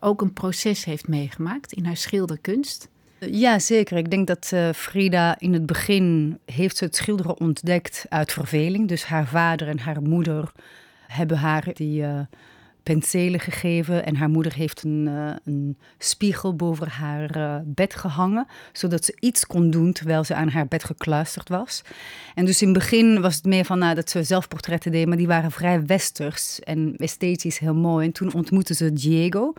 ook 0.00 0.22
een 0.22 0.32
proces 0.32 0.84
heeft 0.84 1.08
meegemaakt, 1.08 1.72
in 1.72 1.84
haar 1.84 1.96
schilderkunst? 1.96 2.88
Ja, 3.30 3.58
zeker. 3.58 3.96
Ik 3.96 4.10
denk 4.10 4.26
dat 4.26 4.50
uh, 4.54 4.68
Frida 4.72 5.36
in 5.38 5.52
het 5.52 5.66
begin 5.66 6.38
heeft 6.44 6.80
het 6.80 6.96
schilderen 6.96 7.40
ontdekt 7.40 8.06
uit 8.08 8.32
verveling. 8.32 8.88
Dus 8.88 9.04
haar 9.04 9.26
vader 9.26 9.68
en 9.68 9.78
haar 9.78 10.02
moeder 10.02 10.52
hebben 11.06 11.36
haar 11.36 11.64
die 11.72 12.02
uh, 12.02 12.20
penselen 12.84 13.40
gegeven. 13.40 14.04
En 14.04 14.16
haar 14.16 14.28
moeder 14.28 14.54
heeft 14.54 14.82
een, 14.82 15.06
uh, 15.08 15.30
een 15.44 15.76
spiegel 15.98 16.56
boven 16.56 16.88
haar 16.88 17.36
uh, 17.36 17.56
bed 17.64 17.94
gehangen, 17.94 18.46
zodat 18.72 19.04
ze 19.04 19.16
iets 19.20 19.46
kon 19.46 19.70
doen 19.70 19.92
terwijl 19.92 20.24
ze 20.24 20.34
aan 20.34 20.48
haar 20.48 20.66
bed 20.66 20.84
gekluisterd 20.84 21.48
was. 21.48 21.82
En 22.34 22.44
dus 22.44 22.62
in 22.62 22.68
het 22.68 22.78
begin 22.78 23.20
was 23.20 23.34
het 23.34 23.44
meer 23.44 23.64
van 23.64 23.78
nou, 23.78 23.94
dat 23.94 24.10
ze 24.10 24.22
zelfportretten 24.22 24.92
deed, 24.92 25.06
maar 25.06 25.16
die 25.16 25.26
waren 25.26 25.50
vrij 25.50 25.86
westers 25.86 26.60
en 26.60 26.94
esthetisch 26.96 27.58
heel 27.58 27.74
mooi. 27.74 28.06
En 28.06 28.12
toen 28.12 28.34
ontmoette 28.34 28.74
ze 28.74 28.92
Diego 28.92 29.52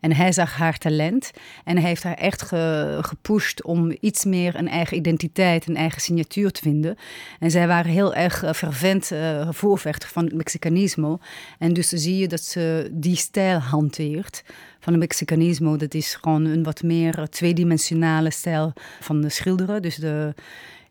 en 0.00 0.12
hij 0.12 0.32
zag 0.32 0.56
haar 0.56 0.78
talent. 0.78 1.30
En 1.64 1.76
hij 1.76 1.88
heeft 1.88 2.02
haar 2.02 2.14
echt 2.14 2.42
ge, 2.42 2.98
gepusht 3.00 3.62
om 3.62 3.96
iets 4.00 4.24
meer 4.24 4.54
een 4.54 4.68
eigen 4.68 4.96
identiteit, 4.96 5.68
een 5.68 5.76
eigen 5.76 6.00
signatuur 6.00 6.50
te 6.50 6.60
vinden. 6.60 6.96
En 7.38 7.50
zij 7.50 7.66
waren 7.66 7.90
heel 7.90 8.14
erg 8.14 8.44
uh, 8.44 8.52
fervent 8.52 9.10
uh, 9.12 9.48
voorvechter 9.50 10.08
van 10.08 10.24
het 10.24 10.34
Mexicanismo. 10.34 11.18
En 11.58 11.72
dus 11.72 11.88
zie 11.88 12.16
je 12.16 12.28
dat 12.28 12.42
ze 12.42 12.69
die 12.90 13.16
stijl 13.16 13.58
hanteert 13.58 14.42
van 14.80 14.92
het 14.92 15.02
Mexicanismo. 15.02 15.76
Dat 15.76 15.94
is 15.94 16.14
gewoon 16.14 16.44
een 16.44 16.62
wat 16.62 16.82
meer 16.82 17.28
tweedimensionale 17.28 18.30
stijl 18.30 18.72
van 19.00 19.20
de 19.20 19.28
schilderen. 19.28 19.82
Dus 19.82 19.96
de 19.96 20.34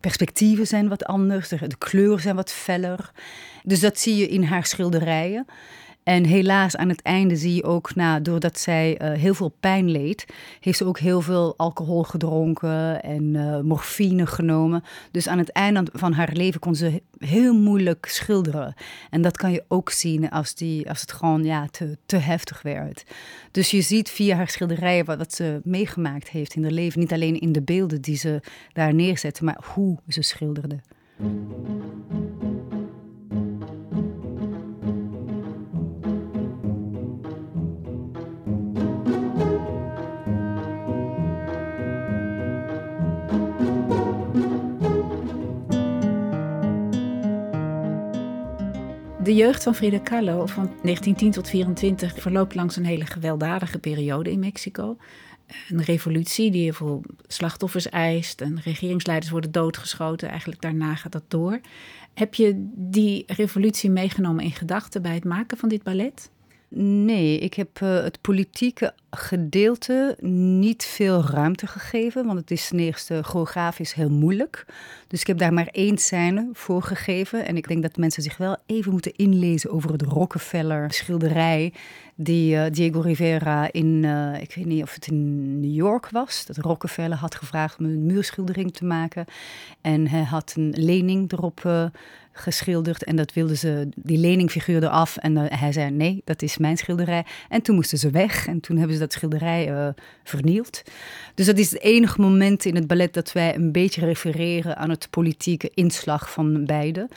perspectieven 0.00 0.66
zijn 0.66 0.88
wat 0.88 1.04
anders, 1.04 1.48
de, 1.48 1.68
de 1.68 1.78
kleuren 1.78 2.20
zijn 2.20 2.36
wat 2.36 2.52
feller. 2.52 3.10
Dus 3.62 3.80
dat 3.80 3.98
zie 3.98 4.16
je 4.16 4.28
in 4.28 4.42
haar 4.42 4.66
schilderijen. 4.66 5.46
En 6.02 6.24
helaas 6.24 6.76
aan 6.76 6.88
het 6.88 7.02
einde 7.02 7.36
zie 7.36 7.54
je 7.54 7.64
ook, 7.64 7.94
nou, 7.94 8.22
doordat 8.22 8.58
zij 8.58 9.00
uh, 9.02 9.18
heel 9.18 9.34
veel 9.34 9.54
pijn 9.60 9.90
leed, 9.90 10.26
heeft 10.60 10.78
ze 10.78 10.84
ook 10.84 10.98
heel 10.98 11.20
veel 11.20 11.54
alcohol 11.56 12.02
gedronken 12.02 13.02
en 13.02 13.34
uh, 13.34 13.60
morfine 13.60 14.26
genomen. 14.26 14.82
Dus 15.10 15.28
aan 15.28 15.38
het 15.38 15.50
einde 15.50 15.84
van 15.92 16.12
haar 16.12 16.32
leven 16.32 16.60
kon 16.60 16.74
ze 16.74 17.02
heel 17.18 17.54
moeilijk 17.54 18.06
schilderen. 18.06 18.74
En 19.10 19.22
dat 19.22 19.36
kan 19.36 19.52
je 19.52 19.64
ook 19.68 19.90
zien 19.90 20.30
als, 20.30 20.54
die, 20.54 20.88
als 20.88 21.00
het 21.00 21.12
gewoon 21.12 21.44
ja, 21.44 21.66
te, 21.70 21.98
te 22.06 22.16
heftig 22.16 22.62
werd. 22.62 23.04
Dus 23.50 23.70
je 23.70 23.80
ziet 23.80 24.10
via 24.10 24.36
haar 24.36 24.48
schilderijen 24.48 25.04
wat, 25.04 25.18
wat 25.18 25.34
ze 25.34 25.60
meegemaakt 25.64 26.28
heeft 26.28 26.54
in 26.54 26.62
haar 26.62 26.72
leven. 26.72 27.00
Niet 27.00 27.12
alleen 27.12 27.40
in 27.40 27.52
de 27.52 27.62
beelden 27.62 28.00
die 28.00 28.16
ze 28.16 28.40
daar 28.72 28.94
neerzette, 28.94 29.44
maar 29.44 29.58
hoe 29.74 29.98
ze 30.08 30.22
schilderde. 30.22 30.80
De 49.30 49.36
jeugd 49.36 49.62
van 49.62 49.74
Frida 49.74 49.98
Kahlo 49.98 50.46
van 50.46 50.64
1910 50.64 51.30
tot 51.30 51.48
24 51.48 52.14
verloopt 52.20 52.54
langs 52.54 52.76
een 52.76 52.84
hele 52.84 53.06
gewelddadige 53.06 53.78
periode 53.78 54.30
in 54.30 54.38
Mexico. 54.38 54.96
Een 55.68 55.82
revolutie 55.82 56.50
die 56.50 56.62
heel 56.62 56.72
veel 56.72 57.02
slachtoffers 57.26 57.88
eist 57.88 58.40
en 58.40 58.60
regeringsleiders 58.60 59.30
worden 59.30 59.52
doodgeschoten. 59.52 60.28
Eigenlijk 60.28 60.60
daarna 60.60 60.94
gaat 60.94 61.12
dat 61.12 61.22
door. 61.28 61.60
Heb 62.14 62.34
je 62.34 62.70
die 62.74 63.22
revolutie 63.26 63.90
meegenomen 63.90 64.44
in 64.44 64.52
gedachten 64.52 65.02
bij 65.02 65.14
het 65.14 65.24
maken 65.24 65.58
van 65.58 65.68
dit 65.68 65.82
ballet? 65.82 66.30
Nee, 66.74 67.38
ik 67.38 67.54
heb 67.54 67.80
uh, 67.80 68.02
het 68.02 68.20
politieke 68.20 68.94
gedeelte 69.10 70.16
niet 70.20 70.84
veel 70.84 71.24
ruimte 71.24 71.66
gegeven, 71.66 72.26
want 72.26 72.38
het 72.38 72.50
is 72.50 72.68
ten 72.68 72.78
eerste 72.78 73.24
geografisch 73.24 73.94
heel 73.94 74.10
moeilijk. 74.10 74.66
Dus 75.06 75.20
ik 75.20 75.26
heb 75.26 75.38
daar 75.38 75.52
maar 75.52 75.66
één 75.66 75.98
scène 75.98 76.48
voor 76.52 76.82
gegeven. 76.82 77.46
En 77.46 77.56
ik 77.56 77.68
denk 77.68 77.82
dat 77.82 77.96
mensen 77.96 78.22
zich 78.22 78.36
wel 78.36 78.56
even 78.66 78.92
moeten 78.92 79.16
inlezen 79.16 79.70
over 79.70 79.92
het 79.92 80.02
Rockefeller 80.02 80.92
schilderij 80.92 81.72
die 82.22 82.54
uh, 82.54 82.64
Diego 82.70 83.00
Rivera 83.00 83.72
in, 83.72 84.02
uh, 84.02 84.40
ik 84.40 84.54
weet 84.54 84.64
niet 84.64 84.82
of 84.82 84.94
het 84.94 85.06
in 85.06 85.60
New 85.60 85.74
York 85.74 86.08
was, 86.10 86.46
dat 86.46 86.56
Rockefeller 86.56 87.16
had 87.16 87.34
gevraagd 87.34 87.78
om 87.78 87.84
een 87.84 88.06
muurschildering 88.06 88.72
te 88.72 88.84
maken. 88.84 89.24
En 89.80 90.08
hij 90.08 90.22
had 90.22 90.54
een 90.56 90.74
lening 90.76 91.32
erop 91.32 91.62
uh, 91.66 91.84
geschilderd 92.32 93.04
en 93.04 93.16
dat 93.16 93.32
wilden 93.32 93.56
ze, 93.56 93.88
die 93.94 94.18
leningfiguur 94.18 94.82
eraf. 94.82 95.16
En 95.16 95.36
hij 95.36 95.72
zei 95.72 95.90
nee, 95.90 96.22
dat 96.24 96.42
is 96.42 96.58
mijn 96.58 96.76
schilderij. 96.76 97.24
En 97.48 97.62
toen 97.62 97.74
moesten 97.74 97.98
ze 97.98 98.10
weg 98.10 98.46
en 98.46 98.60
toen 98.60 98.76
hebben 98.76 98.94
ze 98.94 99.02
dat 99.02 99.12
schilderij 99.12 99.94
vernield. 100.24 100.82
Dus 101.34 101.46
dat 101.46 101.58
is 101.58 101.70
het 101.70 101.80
enige 101.80 102.20
moment 102.20 102.64
in 102.64 102.74
het 102.74 102.86
ballet 102.86 103.14
dat 103.14 103.32
wij 103.32 103.54
een 103.54 103.72
beetje 103.72 104.04
refereren 104.04 104.76
aan 104.76 104.90
het 104.90 105.06
politieke 105.10 105.70
inslag 105.74 106.30
van 106.30 106.64
beide. 106.64 107.08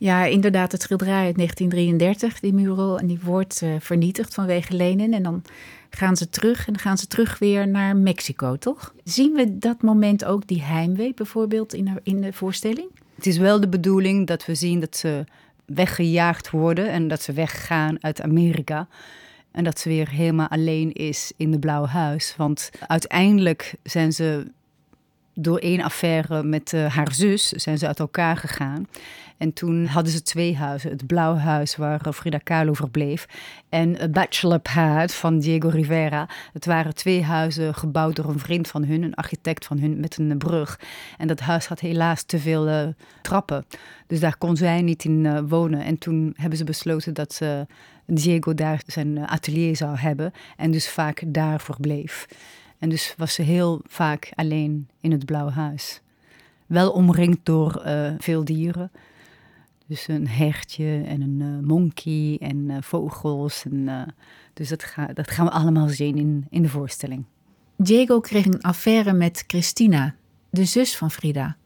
Ja, 0.00 0.24
inderdaad, 0.24 0.72
het 0.72 0.82
schilderij 0.82 1.24
uit 1.24 1.36
1933, 1.36 2.40
die 2.40 2.52
mural, 2.52 2.98
en 2.98 3.06
die 3.06 3.20
wordt 3.22 3.60
uh, 3.62 3.74
vernietigd 3.78 4.34
vanwege 4.34 4.74
Lenin. 4.74 5.14
En 5.14 5.22
dan 5.22 5.42
gaan 5.90 6.16
ze 6.16 6.28
terug 6.28 6.66
en 6.66 6.72
dan 6.72 6.82
gaan 6.82 6.98
ze 6.98 7.06
terug 7.06 7.38
weer 7.38 7.68
naar 7.68 7.96
Mexico, 7.96 8.56
toch? 8.56 8.94
Zien 9.04 9.32
we 9.32 9.58
dat 9.58 9.82
moment 9.82 10.24
ook, 10.24 10.46
die 10.46 10.62
heimwee 10.62 11.14
bijvoorbeeld, 11.14 11.74
in 11.74 11.84
de, 11.84 12.00
in 12.02 12.20
de 12.20 12.32
voorstelling? 12.32 12.88
Het 13.14 13.26
is 13.26 13.38
wel 13.38 13.60
de 13.60 13.68
bedoeling 13.68 14.26
dat 14.26 14.46
we 14.46 14.54
zien 14.54 14.80
dat 14.80 14.96
ze 14.96 15.24
weggejaagd 15.64 16.50
worden 16.50 16.90
en 16.90 17.08
dat 17.08 17.22
ze 17.22 17.32
weggaan 17.32 17.96
uit 18.00 18.20
Amerika. 18.20 18.88
En 19.50 19.64
dat 19.64 19.78
ze 19.78 19.88
weer 19.88 20.08
helemaal 20.08 20.48
alleen 20.48 20.92
is 20.92 21.32
in 21.36 21.50
het 21.50 21.60
Blauwe 21.60 21.88
Huis. 21.88 22.34
Want 22.36 22.70
uiteindelijk 22.86 23.74
zijn 23.82 24.12
ze 24.12 24.46
door 25.40 25.58
één 25.58 25.82
affaire 25.82 26.42
met 26.42 26.72
uh, 26.72 26.94
haar 26.94 27.12
zus 27.12 27.48
zijn 27.48 27.78
ze 27.78 27.86
uit 27.86 27.98
elkaar 27.98 28.36
gegaan. 28.36 28.86
En 29.36 29.52
toen 29.52 29.86
hadden 29.86 30.12
ze 30.12 30.22
twee 30.22 30.56
huizen. 30.56 30.90
Het 30.90 31.06
Blauwe 31.06 31.38
Huis, 31.38 31.76
waar 31.76 32.00
eh, 32.00 32.12
Frida 32.12 32.38
Kahlo 32.38 32.72
verbleef. 32.72 33.26
En 33.68 33.96
het 33.96 34.12
Bachelor 34.12 34.58
Pad 34.58 35.14
van 35.14 35.38
Diego 35.38 35.68
Rivera. 35.68 36.28
Het 36.52 36.66
waren 36.66 36.94
twee 36.94 37.22
huizen 37.22 37.74
gebouwd 37.74 38.16
door 38.16 38.28
een 38.28 38.38
vriend 38.38 38.68
van 38.68 38.84
hun, 38.84 39.02
een 39.02 39.14
architect 39.14 39.66
van 39.66 39.78
hun, 39.78 40.00
met 40.00 40.18
een 40.18 40.38
brug. 40.38 40.80
En 41.18 41.26
dat 41.28 41.40
huis 41.40 41.66
had 41.66 41.80
helaas 41.80 42.22
te 42.22 42.38
veel 42.38 42.94
trappen. 43.22 43.66
Dus 44.06 44.20
daar 44.20 44.36
kon 44.38 44.56
zij 44.56 44.82
niet 44.82 45.04
in 45.04 45.48
wonen. 45.48 45.80
En 45.80 45.98
toen 45.98 46.34
hebben 46.36 46.58
ze 46.58 46.64
besloten 46.64 47.14
dat 47.14 47.32
ze 47.32 47.66
Diego 48.06 48.54
daar 48.54 48.82
zijn 48.86 49.26
atelier 49.26 49.76
zou 49.76 49.96
hebben. 49.96 50.32
En 50.56 50.70
dus 50.70 50.88
vaak 50.88 51.22
daar 51.26 51.60
verbleef. 51.60 52.26
En 52.80 52.88
dus 52.88 53.14
was 53.16 53.34
ze 53.34 53.42
heel 53.42 53.80
vaak 53.86 54.32
alleen 54.34 54.88
in 55.00 55.12
het 55.12 55.24
Blauwe 55.24 55.50
Huis. 55.50 56.00
Wel 56.66 56.90
omringd 56.90 57.38
door 57.42 57.82
uh, 57.86 58.10
veel 58.18 58.44
dieren. 58.44 58.90
Dus 59.86 60.08
een 60.08 60.28
hertje 60.28 61.02
en 61.06 61.20
een 61.20 61.40
uh, 61.40 61.68
monkey 61.68 62.36
en 62.40 62.56
uh, 62.56 62.76
vogels. 62.80 63.64
En, 63.64 64.14
dus 64.54 64.68
dat, 64.68 64.84
ga, 64.84 65.06
dat 65.06 65.30
gaan 65.30 65.44
we 65.44 65.50
allemaal 65.50 65.88
zien 65.88 66.16
in, 66.16 66.46
in 66.50 66.62
de 66.62 66.68
voorstelling. 66.68 67.24
Diego 67.76 68.20
kreeg 68.20 68.44
een 68.46 68.62
affaire 68.62 69.12
met 69.12 69.44
Christina, 69.46 70.14
de 70.50 70.64
zus 70.64 70.96
van 70.96 71.10
Frida. 71.10 71.56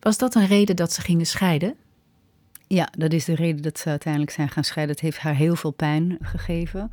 Was 0.00 0.18
dat 0.18 0.34
een 0.34 0.46
reden 0.46 0.76
dat 0.76 0.92
ze 0.92 1.00
gingen 1.00 1.26
scheiden? 1.26 1.74
Ja, 2.66 2.88
dat 2.98 3.12
is 3.12 3.24
de 3.24 3.34
reden 3.34 3.62
dat 3.62 3.78
ze 3.78 3.88
uiteindelijk 3.88 4.32
zijn 4.32 4.48
gaan 4.48 4.64
scheiden. 4.64 4.94
Het 4.94 5.04
heeft 5.04 5.18
haar 5.18 5.34
heel 5.34 5.56
veel 5.56 5.70
pijn 5.70 6.18
gegeven. 6.22 6.92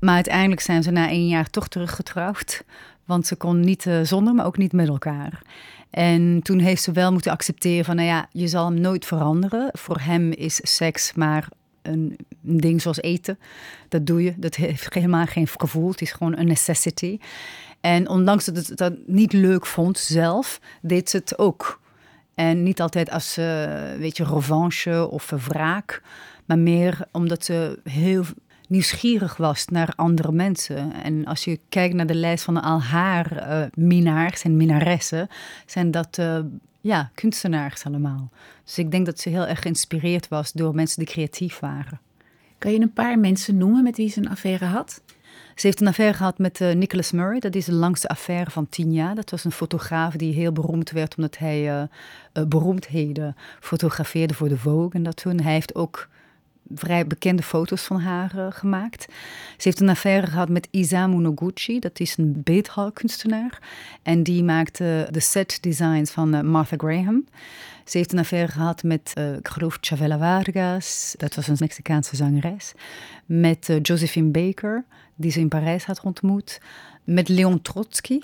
Maar 0.00 0.14
uiteindelijk 0.14 0.60
zijn 0.60 0.82
ze 0.82 0.90
na 0.90 1.08
één 1.08 1.28
jaar 1.28 1.50
toch 1.50 1.68
teruggetrouwd. 1.68 2.64
Want 3.06 3.26
ze 3.26 3.36
kon 3.36 3.60
niet 3.60 3.84
uh, 3.84 4.00
zonder, 4.02 4.34
maar 4.34 4.46
ook 4.46 4.58
niet 4.58 4.72
met 4.72 4.88
elkaar. 4.88 5.42
En 5.90 6.40
toen 6.42 6.58
heeft 6.58 6.82
ze 6.82 6.92
wel 6.92 7.12
moeten 7.12 7.32
accepteren 7.32 7.84
van, 7.84 7.96
nou 7.96 8.08
ja, 8.08 8.28
je 8.32 8.48
zal 8.48 8.64
hem 8.64 8.80
nooit 8.80 9.06
veranderen. 9.06 9.68
Voor 9.72 9.98
hem 10.00 10.32
is 10.32 10.60
seks 10.62 11.14
maar 11.14 11.48
een, 11.82 12.16
een 12.46 12.56
ding 12.56 12.82
zoals 12.82 13.00
eten. 13.00 13.38
Dat 13.88 14.06
doe 14.06 14.22
je. 14.22 14.34
Dat 14.36 14.54
heeft 14.54 14.94
helemaal 14.94 15.26
geen 15.26 15.48
gevoel. 15.48 15.90
Het 15.90 16.00
is 16.00 16.12
gewoon 16.12 16.36
een 16.36 16.46
necessity. 16.46 17.18
En 17.80 18.08
ondanks 18.08 18.44
dat 18.44 18.56
het 18.56 18.78
dat 18.78 18.92
niet 19.06 19.32
leuk 19.32 19.66
vond 19.66 19.98
zelf, 19.98 20.60
deed 20.82 21.10
ze 21.10 21.16
het 21.16 21.38
ook. 21.38 21.80
En 22.34 22.62
niet 22.62 22.80
altijd 22.80 23.10
als, 23.10 23.38
uh, 23.38 23.44
weet 23.98 24.16
je, 24.16 24.24
revanche 24.24 25.08
of 25.10 25.30
wraak. 25.30 26.02
Maar 26.44 26.58
meer 26.58 26.98
omdat 27.12 27.44
ze 27.44 27.78
heel 27.84 28.24
nieuwsgierig 28.66 29.36
was 29.36 29.66
naar 29.66 29.92
andere 29.96 30.32
mensen. 30.32 30.92
En 30.92 31.24
als 31.24 31.44
je 31.44 31.60
kijkt 31.68 31.94
naar 31.94 32.06
de 32.06 32.14
lijst 32.14 32.44
van 32.44 32.62
al 32.62 32.82
haar 32.82 33.32
uh, 33.32 33.66
minnaars 33.74 34.42
en 34.42 34.56
minnaressen, 34.56 35.28
zijn 35.66 35.90
dat 35.90 36.18
uh, 36.18 36.38
ja, 36.80 37.10
kunstenaars 37.14 37.84
allemaal. 37.84 38.30
Dus 38.64 38.78
ik 38.78 38.90
denk 38.90 39.06
dat 39.06 39.20
ze 39.20 39.28
heel 39.28 39.46
erg 39.46 39.60
geïnspireerd 39.60 40.28
was 40.28 40.52
door 40.52 40.74
mensen 40.74 40.98
die 40.98 41.14
creatief 41.14 41.58
waren. 41.58 42.00
Kan 42.58 42.72
je 42.72 42.80
een 42.80 42.92
paar 42.92 43.18
mensen 43.18 43.56
noemen 43.56 43.82
met 43.82 43.96
wie 43.96 44.10
ze 44.10 44.20
een 44.20 44.28
affaire 44.28 44.64
had? 44.64 45.00
Ze 45.54 45.66
heeft 45.66 45.80
een 45.80 45.86
affaire 45.86 46.16
gehad 46.16 46.38
met 46.38 46.60
uh, 46.60 46.74
Nicholas 46.74 47.12
Murray. 47.12 47.38
Dat 47.38 47.54
is 47.54 47.64
de 47.64 47.72
langste 47.72 48.08
affaire 48.08 48.50
van 48.50 48.68
tien 48.68 48.92
jaar. 48.92 49.14
Dat 49.14 49.30
was 49.30 49.44
een 49.44 49.52
fotograaf 49.52 50.14
die 50.14 50.34
heel 50.34 50.52
beroemd 50.52 50.90
werd 50.90 51.16
omdat 51.16 51.38
hij 51.38 51.62
uh, 51.62 51.82
uh, 52.32 52.44
beroemdheden 52.44 53.36
fotografeerde 53.60 54.34
voor 54.34 54.48
de 54.48 54.58
Vogue 54.58 54.90
en 54.92 55.02
dat 55.02 55.16
toen. 55.16 55.40
Hij 55.40 55.52
heeft 55.52 55.74
ook 55.74 56.08
vrij 56.74 57.06
bekende 57.06 57.42
foto's 57.42 57.82
van 57.82 58.00
haar 58.00 58.32
uh, 58.36 58.46
gemaakt. 58.50 59.02
Ze 59.56 59.62
heeft 59.62 59.80
een 59.80 59.88
affaire 59.88 60.26
gehad 60.26 60.48
met 60.48 60.68
Isamu 60.70 61.16
Noguchi, 61.16 61.78
dat 61.78 62.00
is 62.00 62.16
een 62.16 62.40
beeldhouwkunstenaar. 62.44 63.58
En 64.02 64.22
die 64.22 64.44
maakte 64.44 65.08
de 65.10 65.20
set 65.20 65.58
designs 65.60 66.10
van 66.10 66.34
uh, 66.34 66.40
Martha 66.40 66.76
Graham. 66.76 67.24
Ze 67.84 67.96
heeft 67.96 68.12
een 68.12 68.18
affaire 68.18 68.52
gehad 68.52 68.82
met, 68.82 69.12
uh, 69.18 69.36
ik 69.36 69.48
geloof, 69.48 69.78
Chavela 69.80 70.18
Vargas, 70.18 71.14
dat 71.16 71.34
was 71.34 71.48
een 71.48 71.56
Mexicaanse 71.58 72.16
zangeres. 72.16 72.72
Met 73.26 73.78
Josephine 73.82 74.30
Baker, 74.30 74.84
die 75.14 75.30
ze 75.30 75.40
in 75.40 75.48
Parijs 75.48 75.84
had 75.84 76.00
ontmoet. 76.00 76.60
Met 77.04 77.28
Leon 77.28 77.62
Trotsky, 77.62 78.20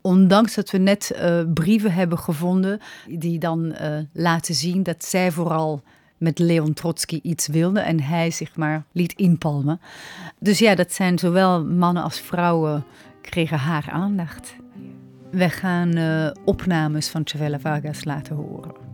ondanks 0.00 0.54
dat 0.54 0.70
we 0.70 0.78
net 0.78 1.18
brieven 1.54 1.92
hebben 1.92 2.18
gevonden 2.18 2.80
die 3.08 3.38
dan 3.38 3.76
laten 4.12 4.54
zien 4.54 4.82
dat 4.82 5.04
zij 5.04 5.32
vooral 5.32 5.82
met 6.18 6.38
Leon 6.38 6.72
Trotsky 6.72 7.20
iets 7.22 7.46
wilde 7.46 7.80
en 7.80 8.00
hij 8.00 8.30
zich 8.30 8.56
maar 8.56 8.84
liet 8.92 9.12
inpalmen. 9.12 9.80
Dus 10.38 10.58
ja, 10.58 10.74
dat 10.74 10.92
zijn 10.92 11.18
zowel 11.18 11.64
mannen 11.64 12.02
als 12.02 12.20
vrouwen 12.20 12.84
kregen 13.20 13.58
haar 13.58 13.88
aandacht. 13.92 14.56
We 15.30 15.50
gaan 15.50 15.96
uh, 15.96 16.30
opnames 16.44 17.08
van 17.08 17.22
Chavela 17.24 17.58
Vargas 17.58 18.04
laten 18.04 18.36
horen. 18.36 18.84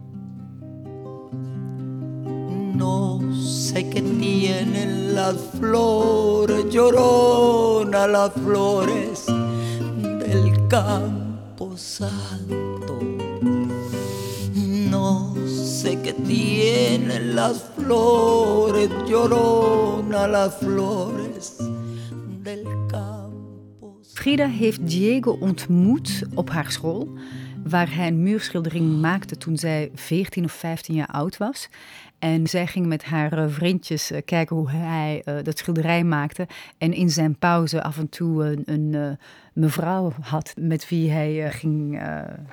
No 2.74 3.20
sé 3.32 3.88
qué 3.88 4.02
tienen 4.02 5.12
las 5.14 5.36
flores, 5.58 6.64
llorona 6.74 8.06
las 8.06 8.32
flores 8.32 9.26
del 10.18 10.66
campo. 10.68 11.76
Sé 15.82 16.00
que 16.00 16.12
tienen 16.12 17.34
las 17.34 17.60
flores, 17.76 18.88
llorona 19.08 20.28
las 20.28 20.54
flores 20.60 21.56
del 22.44 22.62
campo. 22.86 24.00
Frida 24.14 24.46
heeft 24.46 24.86
Diego 24.86 25.36
ontmoet 25.40 26.22
op 26.34 26.50
haar 26.50 26.70
school, 26.70 27.08
waar 27.64 27.94
hij 27.94 28.06
een 28.06 28.22
muurschildering 28.22 29.00
maakte 29.00 29.36
toen 29.36 29.56
zij 29.56 29.90
14 29.94 30.44
of 30.44 30.52
15 30.52 30.94
jaar 30.94 31.06
oud 31.06 31.36
was. 31.36 31.68
En 32.22 32.46
zij 32.46 32.66
ging 32.66 32.86
met 32.86 33.04
haar 33.04 33.32
eh, 33.32 33.44
vriendjes 33.48 34.10
eh, 34.10 34.20
kijken 34.24 34.56
hoe 34.56 34.70
hij 34.70 35.22
uh, 35.24 35.34
dat 35.42 35.58
schilderij 35.58 36.04
maakte. 36.04 36.46
En 36.78 36.92
in 36.92 37.10
zijn 37.10 37.38
pauze 37.38 37.82
af 37.82 37.98
en 37.98 38.08
toe 38.08 38.44
een, 38.44 38.62
een 38.64 39.18
mevrouw 39.52 40.12
had 40.20 40.54
met 40.60 40.88
wie 40.88 41.10
hij 41.10 41.52
ging 41.52 42.02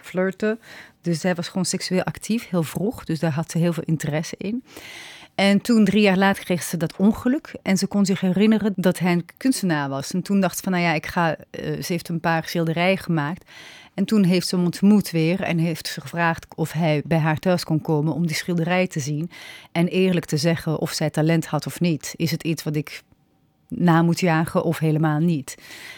flirten. 0.02 0.60
Dus 1.02 1.20
zij 1.20 1.36
was 1.36 1.48
gewoon 1.48 1.66
seksueel 1.66 2.04
actief, 2.04 2.50
heel 2.50 2.64
vroeg. 2.64 3.04
Dus 3.04 3.20
daar 3.20 3.32
had 3.32 3.52
ze 3.52 3.58
heel 3.58 3.74
veel 3.74 3.84
interesse 3.86 4.36
in. 4.38 4.64
En 5.40 5.62
toen, 5.62 5.86
drie 5.86 6.02
jaar 6.02 6.18
later, 6.18 6.44
kreeg 6.44 6.64
ze 6.64 6.78
dat 6.78 6.96
ongeluk. 6.96 7.54
En 7.62 7.78
ze 7.78 7.88
kon 7.88 8.06
zich 8.06 8.22
herinneren 8.22 8.74
dat 8.76 9.00
hij 9.00 9.12
een 9.12 9.26
kunstenaar 9.38 9.90
was. 9.90 10.14
En 10.14 10.22
toen 10.22 10.40
dacht 10.40 10.58
ze 10.58 10.64
van, 10.64 10.72
nou 10.72 10.84
ja, 10.84 10.94
ik 10.94 11.06
ga... 11.06 11.36
Uh, 11.38 11.82
ze 11.82 11.94
heeft 11.94 12.10
een 12.10 12.20
paar 12.20 12.48
schilderijen 12.48 12.98
gemaakt. 12.98 13.50
En 13.94 14.06
toen 14.06 14.24
heeft 14.24 14.48
ze 14.48 14.56
hem 14.56 14.66
ontmoet 14.66 15.12
weer 15.12 15.42
en 15.42 15.58
heeft 15.58 15.88
ze 15.88 16.02
gevraagd 16.02 16.46
of 16.56 16.72
hij 16.72 17.02
bij 17.06 17.18
haar 17.18 17.38
thuis 17.38 17.64
kon 17.64 17.82
komen 17.82 18.14
om 18.14 18.28
die 18.28 18.36
schilderij 18.36 18.88
te 18.88 19.00
zien. 19.00 19.32
En 19.72 19.88
eerlijk 19.88 20.26
te 20.26 20.38
zeggen 20.38 20.80
of 20.80 20.92
zij 20.92 21.10
talent 21.10 21.46
had 21.46 21.66
of 21.66 21.80
niet. 21.80 22.14
Is 22.16 22.32
het 22.32 22.44
iets 22.44 22.64
wat 22.64 22.76
ik 22.76 23.04
na 23.68 24.02
moet 24.02 24.20
jagen 24.20 24.64
of 24.64 24.80
helemaal 24.80 25.20
niet? 25.20 25.56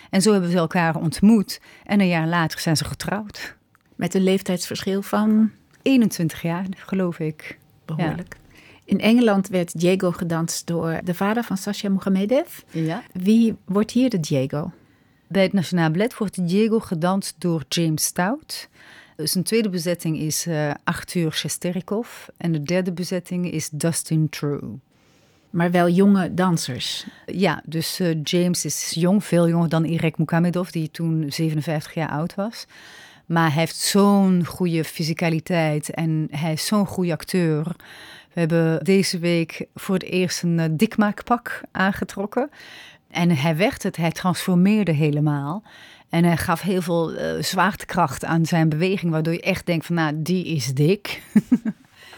En 0.09 0.21
zo 0.21 0.31
hebben 0.31 0.51
ze 0.51 0.57
elkaar 0.57 0.95
ontmoet. 0.95 1.61
En 1.83 1.99
een 1.99 2.07
jaar 2.07 2.27
later 2.27 2.59
zijn 2.59 2.77
ze 2.77 2.85
getrouwd. 2.85 3.55
Met 3.95 4.13
een 4.13 4.23
leeftijdsverschil 4.23 5.01
van? 5.01 5.51
21 5.81 6.41
jaar, 6.41 6.65
geloof 6.75 7.19
ik. 7.19 7.57
Behoorlijk. 7.85 8.39
In 8.85 8.99
Engeland 8.99 9.47
werd 9.47 9.79
Diego 9.79 10.11
gedanst 10.11 10.67
door 10.67 10.99
de 11.03 11.13
vader 11.13 11.43
van 11.43 11.57
Sasha 11.57 11.89
Mohamedev. 11.89 12.59
Ja. 12.71 13.03
Wie 13.13 13.55
wordt 13.65 13.91
hier 13.91 14.09
de 14.09 14.19
Diego? 14.19 14.71
Bij 15.27 15.43
het 15.43 15.53
Nationaal 15.53 15.91
Ballet 15.91 16.17
wordt 16.17 16.47
Diego 16.47 16.79
gedanst 16.79 17.35
door 17.37 17.63
James 17.69 18.03
Stout. 18.03 18.69
Zijn 19.15 19.43
tweede 19.43 19.69
bezetting 19.69 20.17
is 20.17 20.47
uh, 20.47 20.71
Arthur 20.83 21.31
Shesterikov. 21.33 22.27
En 22.37 22.51
de 22.51 22.63
derde 22.63 22.91
bezetting 22.91 23.51
is 23.51 23.69
Dustin 23.69 24.29
True. 24.29 24.79
Maar 25.49 25.71
wel 25.71 25.89
jonge 25.89 26.33
dansers. 26.33 27.05
Ja, 27.25 27.61
dus 27.65 27.99
uh, 27.99 28.15
James 28.23 28.65
is 28.65 28.91
jong, 28.95 29.23
veel 29.23 29.49
jonger 29.49 29.69
dan 29.69 29.83
Irek 29.83 30.17
Mukhamedov, 30.17 30.69
die 30.69 30.91
toen 30.91 31.25
57 31.27 31.93
jaar 31.93 32.09
oud 32.09 32.35
was. 32.35 32.65
Maar 33.25 33.51
hij 33.51 33.61
heeft 33.61 33.75
zo'n 33.75 34.45
goede 34.45 34.83
fysicaliteit 34.83 35.89
en 35.89 36.27
hij 36.31 36.53
is 36.53 36.65
zo'n 36.65 36.85
goede 36.85 37.11
acteur. 37.11 37.75
We 38.33 38.39
hebben 38.39 38.83
deze 38.83 39.19
week 39.19 39.65
voor 39.75 39.95
het 39.95 40.03
eerst 40.03 40.43
een 40.43 40.57
uh, 40.57 40.65
dikmaakpak 40.71 41.61
aangetrokken. 41.71 42.49
En 43.09 43.29
hij 43.29 43.57
werd 43.57 43.83
het, 43.83 43.97
hij 43.97 44.11
transformeerde 44.11 44.91
helemaal. 44.91 45.63
En 46.09 46.23
hij 46.23 46.37
gaf 46.37 46.61
heel 46.61 46.81
veel 46.81 47.13
uh, 47.13 47.41
zwaartekracht 47.41 48.25
aan 48.25 48.45
zijn 48.45 48.69
beweging, 48.69 49.11
waardoor 49.11 49.33
je 49.33 49.41
echt 49.41 49.65
denkt 49.65 49.85
van, 49.85 49.95
nou, 49.95 50.13
die 50.21 50.45
is 50.45 50.73
dik. 50.73 51.21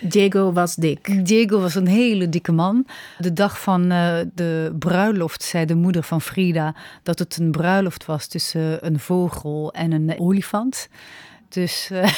Diego 0.02 0.52
was 0.52 0.76
dik. 0.76 1.26
Diego 1.26 1.60
was 1.60 1.76
een 1.76 1.88
hele 1.88 2.30
dikke 2.30 2.52
man. 2.52 2.86
De 3.18 3.34
dag 3.34 3.62
van 3.62 3.92
uh, 3.92 4.20
de 4.34 4.76
bruiloft 4.80 5.44
zei 5.44 5.66
de 5.66 5.76
moeder 5.76 6.04
van 6.04 6.22
Frida 6.22 6.76
dat 7.04 7.20
het 7.20 7.38
een 7.38 7.52
bruiloft 7.52 8.06
was 8.06 8.28
tussen 8.28 8.86
een 8.86 9.00
vogel 9.00 9.74
en 9.74 9.92
een 9.92 10.20
olifant. 10.20 10.88
Dus 11.54 11.90
uh, 11.92 12.14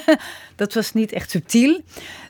dat 0.56 0.74
was 0.74 0.92
niet 0.92 1.12
echt 1.12 1.30
subtiel. 1.30 1.80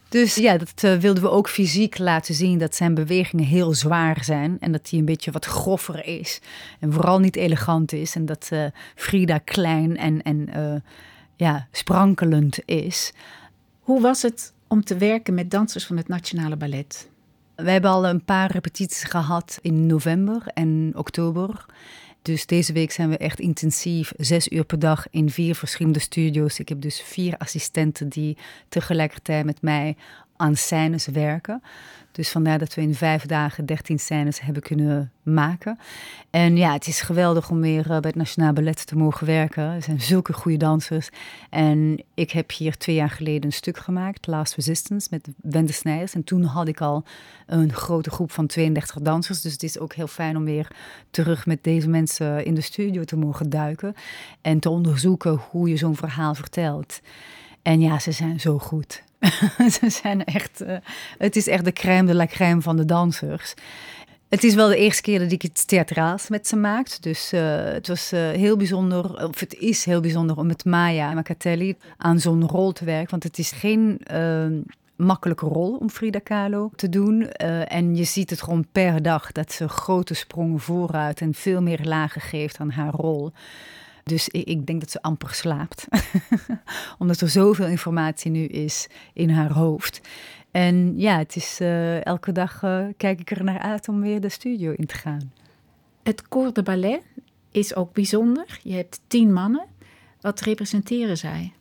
Dus 0.08 0.34
ja, 0.34 0.58
dat 0.58 0.82
uh, 0.84 0.96
wilden 0.96 1.23
we 1.23 1.30
ook 1.30 1.49
fysiek 1.49 1.99
laten 1.99 2.34
zien 2.34 2.58
dat 2.58 2.75
zijn 2.75 2.94
bewegingen 2.94 3.44
heel 3.44 3.75
zwaar 3.75 4.25
zijn. 4.25 4.56
En 4.61 4.73
dat 4.73 4.90
hij 4.90 4.99
een 4.99 5.04
beetje 5.04 5.30
wat 5.30 5.44
groffer 5.44 6.06
is. 6.06 6.40
En 6.80 6.92
vooral 6.92 7.18
niet 7.18 7.37
elegant 7.37 7.92
is. 7.92 8.14
En 8.14 8.26
dat 8.26 8.49
uh, 8.52 8.64
Frida 8.94 9.38
klein 9.38 9.96
en, 9.96 10.23
en 10.23 10.82
ja, 11.37 11.66
sprankelend 11.70 12.58
is. 12.64 13.12
Hoe 13.80 14.00
was 14.00 14.23
het 14.23 14.52
om 14.68 14.84
te 14.84 14.96
werken 14.96 15.34
met 15.34 15.50
dansers 15.50 15.87
van 15.87 15.96
het 15.96 16.08
Nationale 16.08 16.56
Ballet? 16.56 17.08
We 17.56 17.70
hebben 17.70 17.90
al 17.90 18.06
een 18.06 18.25
paar 18.25 18.50
repetities 18.50 19.04
gehad 19.04 19.58
in 19.61 19.87
november 19.87 20.42
en 20.46 20.92
oktober. 20.94 21.66
Dus 22.25 22.47
deze 22.47 22.73
week 22.73 22.93
zijn 22.93 23.11
we 23.11 23.16
echt 23.16 23.40
intensief, 23.40 24.12
zes 24.16 24.49
uur 24.49 24.65
per 24.65 24.78
dag 24.78 25.06
in 25.10 25.30
vier 25.30 25.54
verschillende 25.54 25.99
studio's. 25.99 26.58
Ik 26.58 26.69
heb 26.69 26.80
dus 26.80 27.00
vier 27.00 27.37
assistenten 27.37 28.08
die 28.08 28.37
tegelijkertijd 28.69 29.45
met 29.45 29.63
mij 29.63 29.97
aan 30.36 30.56
scènes 30.56 31.06
werken. 31.06 31.62
Dus 32.14 32.30
vandaar 32.30 32.58
dat 32.58 32.75
we 32.75 32.80
in 32.80 32.94
vijf 32.94 33.26
dagen 33.26 33.66
dertien 33.66 33.99
scènes 33.99 34.40
hebben 34.40 34.62
kunnen 34.62 35.12
maken. 35.23 35.78
En 36.30 36.56
ja, 36.56 36.73
het 36.73 36.86
is 36.86 37.00
geweldig 37.00 37.50
om 37.50 37.60
weer 37.60 37.82
bij 37.86 37.99
het 38.00 38.14
Nationaal 38.14 38.52
Ballet 38.52 38.86
te 38.86 38.97
mogen 38.97 39.26
werken. 39.26 39.64
Er 39.64 39.82
zijn 39.82 40.00
zulke 40.00 40.32
goede 40.32 40.58
dansers. 40.58 41.08
En 41.50 42.04
ik 42.14 42.30
heb 42.30 42.52
hier 42.52 42.76
twee 42.76 42.97
jaar 42.97 43.10
geleden 43.10 43.44
een 43.44 43.52
stuk 43.52 43.78
gemaakt, 43.78 44.26
Last 44.26 44.54
Resistance, 44.54 45.08
met 45.10 45.28
Wende 45.36 45.73
Snijders. 45.73 46.14
En 46.14 46.25
toen 46.25 46.44
had 46.44 46.68
ik 46.68 46.80
al 46.80 47.04
een 47.47 47.73
grote 47.73 48.10
groep 48.10 48.32
van 48.32 48.47
32 48.47 49.00
dansers. 49.00 49.40
Dus 49.40 49.52
het 49.52 49.62
is 49.62 49.78
ook 49.78 49.94
heel 49.94 50.06
fijn 50.06 50.36
om 50.36 50.44
weer 50.44 50.68
terug 51.10 51.47
met 51.47 51.64
deze 51.64 51.88
mensen 51.88 52.44
in 52.44 52.54
de 52.54 52.60
studio 52.60 53.04
te 53.04 53.16
mogen 53.16 53.50
duiken. 53.50 53.94
En 54.40 54.58
te 54.58 54.70
onderzoeken 54.70 55.40
hoe 55.50 55.68
je 55.68 55.76
zo'n 55.76 55.97
verhaal 55.97 56.34
vertelt. 56.34 57.00
En 57.62 57.80
ja, 57.80 57.99
ze 57.99 58.12
zijn 58.12 58.40
zo 58.40 58.58
goed. 58.58 59.03
ze 59.80 59.91
zijn 59.91 60.25
echt, 60.25 60.63
uh, 60.63 60.76
het 61.19 61.37
is 61.37 61.47
echt 61.47 61.65
de 61.65 61.73
crème 61.73 62.06
de 62.06 62.15
la 62.15 62.26
crème 62.26 62.60
van 62.60 62.76
de 62.76 62.84
dansers. 62.84 63.54
Het 64.28 64.45
is 64.45 64.54
wel 64.54 64.69
de 64.69 64.76
eerste 64.76 65.02
keer 65.02 65.19
dat 65.19 65.32
ik 65.32 65.45
iets 65.45 65.65
theatraals 65.65 66.28
met 66.28 66.49
ze 66.49 66.56
maak. 66.56 67.02
Dus 67.02 67.32
uh, 67.32 67.41
het 67.65 67.89
was 67.89 68.13
uh, 68.13 68.21
heel 68.30 68.56
bijzonder, 68.56 69.28
of 69.28 69.41
het 69.41 69.54
is 69.54 69.84
heel 69.84 70.00
bijzonder 70.00 70.37
om 70.37 70.47
met 70.47 70.65
Maya 70.65 71.13
Macatelli 71.13 71.76
aan 71.97 72.21
zo'n 72.21 72.49
rol 72.49 72.73
te 72.73 72.84
werken. 72.84 73.10
Want 73.10 73.23
het 73.23 73.39
is 73.39 73.50
geen 73.50 74.00
makkelijke 74.97 75.47
rol 75.47 75.76
om 75.76 75.91
Frida 75.91 76.19
Kahlo 76.19 76.71
te 76.76 76.89
doen. 76.89 77.28
en 77.32 77.97
je 77.97 78.04
ziet 78.04 78.30
het 78.30 78.43
gewoon 78.43 78.67
per 78.73 79.02
dag 79.02 79.32
dat 79.32 79.52
ze 79.52 79.69
grote 79.69 80.15
sprongen 80.15 80.60
vooruit 80.60 81.21
en 81.21 81.34
veel 81.34 81.63
meer 81.63 81.80
lagen 81.82 82.21
geeft 82.21 82.58
aan 82.58 82.71
haar 82.71 82.93
rol. 82.93 83.32
Dus 84.04 84.28
ik, 84.28 84.47
ik 84.47 84.67
denk 84.67 84.80
dat 84.80 84.90
ze 84.90 85.02
amper 85.02 85.34
slaapt. 85.34 85.86
Omdat 86.99 87.21
er 87.21 87.28
zoveel 87.28 87.67
informatie 87.67 88.30
nu 88.30 88.45
is 88.45 88.86
in 89.12 89.30
haar 89.30 89.52
hoofd. 89.52 90.00
En 90.50 90.95
ja, 90.97 91.19
het 91.19 91.36
is 91.36 91.58
uh, 91.60 92.04
elke 92.06 92.32
dag 92.32 92.62
uh, 92.62 92.86
kijk 92.97 93.21
ik 93.21 93.30
er 93.30 93.45
naar 93.45 93.58
uit 93.58 93.88
om 93.88 94.00
weer 94.00 94.21
de 94.21 94.28
studio 94.28 94.73
in 94.76 94.86
te 94.86 94.95
gaan. 94.95 95.32
Het 96.02 96.28
Corps 96.28 96.52
de 96.52 96.62
Ballet 96.62 97.02
is 97.50 97.75
ook 97.75 97.93
bijzonder. 97.93 98.60
Je 98.62 98.75
hebt 98.75 99.00
tien 99.06 99.32
mannen. 99.32 99.67
Wat 100.21 100.40
representeren 100.40 101.17
zij? 101.17 101.52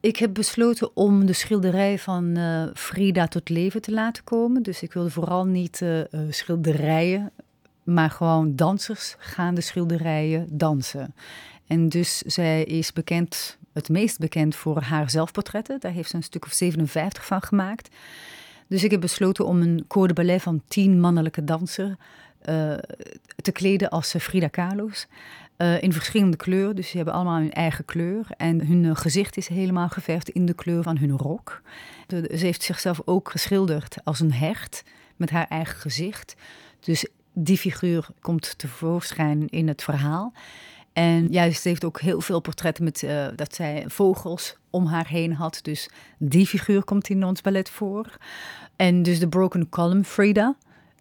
Ik 0.00 0.16
heb 0.16 0.34
besloten 0.34 0.96
om 0.96 1.26
de 1.26 1.32
schilderij 1.32 1.98
van 1.98 2.38
uh, 2.38 2.64
Frida 2.74 3.26
tot 3.26 3.48
leven 3.48 3.82
te 3.82 3.92
laten 3.92 4.24
komen. 4.24 4.62
Dus 4.62 4.82
ik 4.82 4.92
wilde 4.92 5.10
vooral 5.10 5.46
niet 5.46 5.84
schilderijen, 6.30 7.30
maar 7.82 8.10
gewoon 8.10 8.56
dansers 8.56 9.14
gaan 9.18 9.54
de 9.54 9.60
schilderijen 9.60 10.46
dansen. 10.50 11.14
En 11.70 11.88
dus 11.88 12.18
zij 12.18 12.64
is 12.64 12.92
bekend, 12.92 13.58
het 13.72 13.88
meest 13.88 14.18
bekend 14.18 14.56
voor 14.56 14.80
haar 14.80 15.10
zelfportretten. 15.10 15.80
Daar 15.80 15.92
heeft 15.92 16.10
ze 16.10 16.16
een 16.16 16.22
stuk 16.22 16.44
of 16.44 16.52
57 16.52 17.26
van 17.26 17.42
gemaakt. 17.42 17.88
Dus 18.66 18.84
ik 18.84 18.90
heb 18.90 19.00
besloten 19.00 19.46
om 19.46 19.60
een 19.60 19.84
code 19.88 20.12
ballet 20.12 20.42
van 20.42 20.62
tien 20.68 21.00
mannelijke 21.00 21.44
dansers 21.44 21.94
uh, 22.48 22.74
te 23.42 23.52
kleden 23.52 23.88
als 23.88 24.14
Frida 24.18 24.48
Kahlo's. 24.48 25.06
Uh, 25.58 25.82
in 25.82 25.92
verschillende 25.92 26.36
kleuren, 26.36 26.76
dus 26.76 26.88
ze 26.88 26.96
hebben 26.96 27.14
allemaal 27.14 27.38
hun 27.38 27.52
eigen 27.52 27.84
kleur. 27.84 28.26
En 28.36 28.66
hun 28.66 28.96
gezicht 28.96 29.36
is 29.36 29.48
helemaal 29.48 29.88
geverfd 29.88 30.28
in 30.28 30.46
de 30.46 30.54
kleur 30.54 30.82
van 30.82 30.98
hun 30.98 31.16
rok. 31.16 31.62
Ze 32.08 32.26
heeft 32.28 32.62
zichzelf 32.62 33.00
ook 33.04 33.30
geschilderd 33.30 33.96
als 34.04 34.20
een 34.20 34.32
hert 34.32 34.82
met 35.16 35.30
haar 35.30 35.46
eigen 35.48 35.76
gezicht. 35.80 36.36
Dus 36.80 37.06
die 37.32 37.58
figuur 37.58 38.08
komt 38.20 38.58
tevoorschijn 38.58 39.48
in 39.48 39.68
het 39.68 39.82
verhaal. 39.82 40.32
En 40.92 41.26
juist 41.26 41.64
heeft 41.64 41.84
ook 41.84 42.00
heel 42.00 42.20
veel 42.20 42.40
portretten 42.40 42.84
met 42.84 43.02
uh, 43.02 43.26
dat 43.36 43.54
zij 43.54 43.84
vogels 43.86 44.56
om 44.70 44.86
haar 44.86 45.08
heen 45.08 45.32
had. 45.32 45.58
Dus 45.62 45.88
die 46.18 46.46
figuur 46.46 46.84
komt 46.84 47.08
in 47.08 47.24
ons 47.24 47.40
ballet 47.40 47.70
voor. 47.70 48.16
En 48.76 49.02
dus 49.02 49.18
de 49.18 49.28
Broken 49.28 49.68
Column 49.68 50.04
Frida 50.04 50.56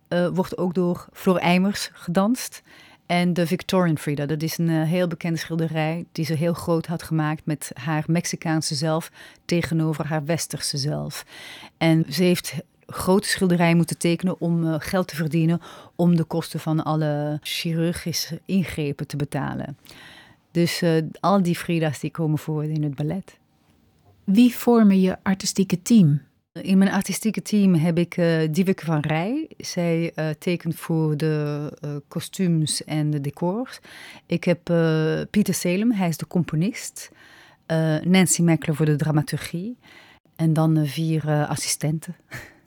uh, 0.09 0.27
wordt 0.33 0.57
ook 0.57 0.73
door 0.73 1.07
Floor 1.13 1.37
Eimers 1.37 1.89
gedanst. 1.93 2.61
En 3.05 3.33
de 3.33 3.47
Victorian 3.47 3.97
Frida, 3.97 4.25
dat 4.25 4.41
is 4.41 4.57
een 4.57 4.69
uh, 4.69 4.83
heel 4.83 5.07
bekende 5.07 5.39
schilderij 5.39 6.05
die 6.11 6.25
ze 6.25 6.33
heel 6.33 6.53
groot 6.53 6.85
had 6.85 7.03
gemaakt 7.03 7.45
met 7.45 7.71
haar 7.73 8.03
Mexicaanse 8.07 8.75
zelf 8.75 9.11
tegenover 9.45 10.07
haar 10.07 10.25
Westerse 10.25 10.77
zelf. 10.77 11.25
En 11.77 12.05
ze 12.09 12.23
heeft 12.23 12.53
grote 12.89 13.27
schilderijen 13.27 13.75
moeten 13.77 13.97
tekenen 13.97 14.41
om 14.41 14.63
uh, 14.63 14.75
geld 14.77 15.07
te 15.07 15.15
verdienen 15.15 15.61
om 15.95 16.15
de 16.15 16.23
kosten 16.23 16.59
van 16.59 16.83
alle 16.83 17.37
chirurgische 17.41 18.41
ingrepen 18.45 19.07
te 19.07 19.15
betalen. 19.15 19.77
Dus 20.51 20.81
uh, 20.81 21.03
al 21.19 21.41
die 21.41 21.55
Frida's 21.55 21.99
die 21.99 22.11
komen 22.11 22.37
voor 22.37 22.63
in 22.63 22.83
het 22.83 22.95
ballet. 22.95 23.37
Wie 24.23 24.55
vormen 24.55 25.01
je 25.01 25.17
artistieke 25.23 25.81
team? 25.81 26.21
In 26.61 26.77
mijn 26.77 26.91
artistieke 26.91 27.41
team 27.41 27.73
heb 27.73 27.97
ik 27.97 28.17
uh, 28.17 28.47
Dieveke 28.51 28.85
van 28.85 28.99
Rij. 28.99 29.49
Zij 29.57 30.11
uh, 30.15 30.29
tekent 30.39 30.75
voor 30.75 31.17
de 31.17 31.71
kostuums 32.07 32.83
en 32.83 33.09
de 33.09 33.21
decors. 33.21 33.79
Ik 34.25 34.43
heb 34.43 34.59
Pieter 35.29 35.53
Selem, 35.53 35.91
hij 35.91 36.07
is 36.07 36.17
de 36.17 36.27
componist. 36.27 37.11
Nancy 38.03 38.41
Meckler 38.41 38.75
voor 38.75 38.85
de 38.85 38.95
dramaturgie. 38.95 39.77
En 40.35 40.53
dan 40.53 40.85
vier 40.85 41.45
assistenten. 41.47 42.15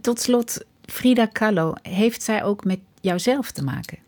Tot 0.00 0.20
slot, 0.20 0.64
Frida 0.82 1.26
Kahlo, 1.26 1.72
heeft 1.82 2.22
zij 2.22 2.44
ook 2.44 2.64
met 2.64 2.78
jouzelf 3.00 3.50
te 3.50 3.64
maken? 3.64 3.98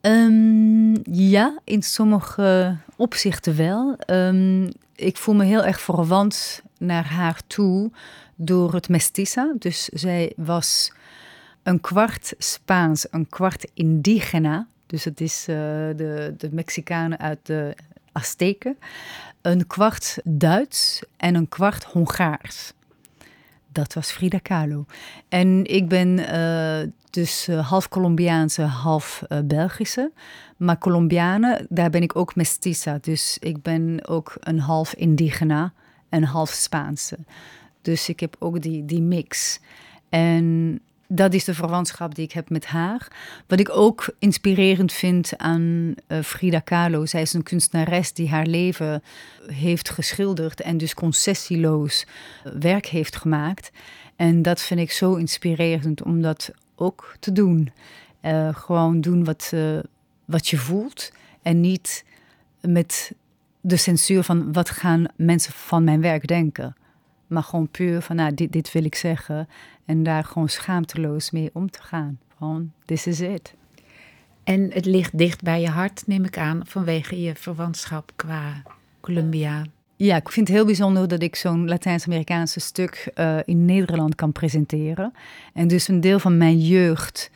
Um, 0.00 0.96
ja, 1.12 1.58
in 1.64 1.82
sommige 1.82 2.76
opzichten 2.96 3.56
wel. 3.56 3.96
Um, 4.06 4.68
ik 4.94 5.16
voel 5.16 5.34
me 5.34 5.44
heel 5.44 5.64
erg 5.64 5.80
verwant 5.80 6.62
naar 6.78 7.06
haar 7.06 7.40
toe 7.46 7.90
door 8.34 8.74
het 8.74 8.88
mestiza. 8.88 9.52
Dus 9.58 9.84
zij 9.84 10.32
was 10.36 10.92
een 11.62 11.80
kwart 11.80 12.34
Spaans, 12.38 13.06
een 13.10 13.28
kwart 13.28 13.70
indigena. 13.74 14.66
Dus 14.86 15.04
het 15.04 15.20
is 15.20 15.46
uh, 15.48 15.56
de, 15.96 16.34
de 16.38 16.48
Mexicanen 16.52 17.18
uit 17.18 17.38
de 17.42 17.74
Azteken. 18.12 18.78
Een 19.42 19.66
kwart 19.66 20.18
Duits 20.24 21.02
en 21.16 21.34
een 21.34 21.48
kwart 21.48 21.84
Hongaars. 21.84 22.72
Dat 23.78 23.94
was 23.94 24.10
Frida 24.10 24.38
Kahlo. 24.38 24.86
En 25.28 25.64
ik 25.64 25.88
ben 25.88 26.18
uh, 26.18 26.90
dus 27.10 27.48
uh, 27.48 27.68
half 27.68 27.88
Colombiaanse, 27.88 28.62
half 28.62 29.22
uh, 29.28 29.38
Belgische. 29.44 30.12
Maar 30.56 30.78
Colombianen, 30.78 31.66
daar 31.68 31.90
ben 31.90 32.02
ik 32.02 32.16
ook 32.16 32.34
mestiza. 32.34 32.98
Dus 33.00 33.36
ik 33.40 33.62
ben 33.62 34.08
ook 34.08 34.36
een 34.40 34.60
half 34.60 34.94
indigena 34.94 35.72
en 36.08 36.22
half 36.22 36.50
Spaanse. 36.50 37.18
Dus 37.82 38.08
ik 38.08 38.20
heb 38.20 38.36
ook 38.38 38.60
die, 38.60 38.84
die 38.84 39.02
mix. 39.02 39.60
En 40.08 40.80
dat 41.08 41.34
is 41.34 41.44
de 41.44 41.54
verwantschap 41.54 42.14
die 42.14 42.24
ik 42.24 42.32
heb 42.32 42.50
met 42.50 42.66
haar. 42.66 43.08
Wat 43.46 43.60
ik 43.60 43.70
ook 43.70 44.14
inspirerend 44.18 44.92
vind 44.92 45.32
aan 45.36 45.94
uh, 46.08 46.22
Frida 46.22 46.58
Kahlo. 46.58 47.06
Zij 47.06 47.22
is 47.22 47.32
een 47.32 47.42
kunstenares 47.42 48.12
die 48.12 48.28
haar 48.28 48.46
leven 48.46 49.02
heeft 49.46 49.90
geschilderd 49.90 50.60
en 50.60 50.76
dus 50.76 50.94
concessieloos 50.94 52.06
werk 52.58 52.86
heeft 52.86 53.16
gemaakt. 53.16 53.70
En 54.16 54.42
dat 54.42 54.60
vind 54.60 54.80
ik 54.80 54.92
zo 54.92 55.14
inspirerend 55.14 56.02
om 56.02 56.22
dat 56.22 56.50
ook 56.74 57.16
te 57.20 57.32
doen. 57.32 57.72
Uh, 58.22 58.48
gewoon 58.54 59.00
doen 59.00 59.24
wat, 59.24 59.52
wat 60.24 60.48
je 60.48 60.56
voelt 60.56 61.12
en 61.42 61.60
niet 61.60 62.04
met 62.60 63.12
de 63.60 63.76
censuur 63.76 64.22
van 64.22 64.52
wat 64.52 64.70
gaan 64.70 65.06
mensen 65.16 65.52
van 65.52 65.84
mijn 65.84 66.00
werk 66.00 66.26
denken. 66.26 66.76
Maar 67.28 67.42
gewoon 67.42 67.68
puur 67.68 68.02
van, 68.02 68.16
nou, 68.16 68.34
dit, 68.34 68.52
dit 68.52 68.72
wil 68.72 68.84
ik 68.84 68.94
zeggen. 68.94 69.48
En 69.84 70.02
daar 70.02 70.24
gewoon 70.24 70.48
schaamteloos 70.48 71.30
mee 71.30 71.50
om 71.52 71.70
te 71.70 71.82
gaan. 71.82 72.18
Gewoon, 72.36 72.72
this 72.84 73.06
is 73.06 73.20
it. 73.20 73.54
En 74.44 74.70
het 74.72 74.84
ligt 74.84 75.18
dicht 75.18 75.42
bij 75.42 75.60
je 75.60 75.68
hart, 75.68 76.02
neem 76.06 76.24
ik 76.24 76.38
aan, 76.38 76.60
vanwege 76.64 77.20
je 77.20 77.34
verwantschap 77.34 78.12
qua 78.16 78.62
Colombia. 79.00 79.64
Ja, 79.96 80.16
ik 80.16 80.30
vind 80.30 80.48
het 80.48 80.56
heel 80.56 80.66
bijzonder 80.66 81.08
dat 81.08 81.22
ik 81.22 81.36
zo'n 81.36 81.68
Latijns-Amerikaanse 81.68 82.60
stuk 82.60 83.12
uh, 83.14 83.36
in 83.44 83.64
Nederland 83.64 84.14
kan 84.14 84.32
presenteren. 84.32 85.12
En 85.54 85.68
dus 85.68 85.88
een 85.88 86.00
deel 86.00 86.18
van 86.18 86.36
mijn 86.36 86.60
jeugd 86.60 87.30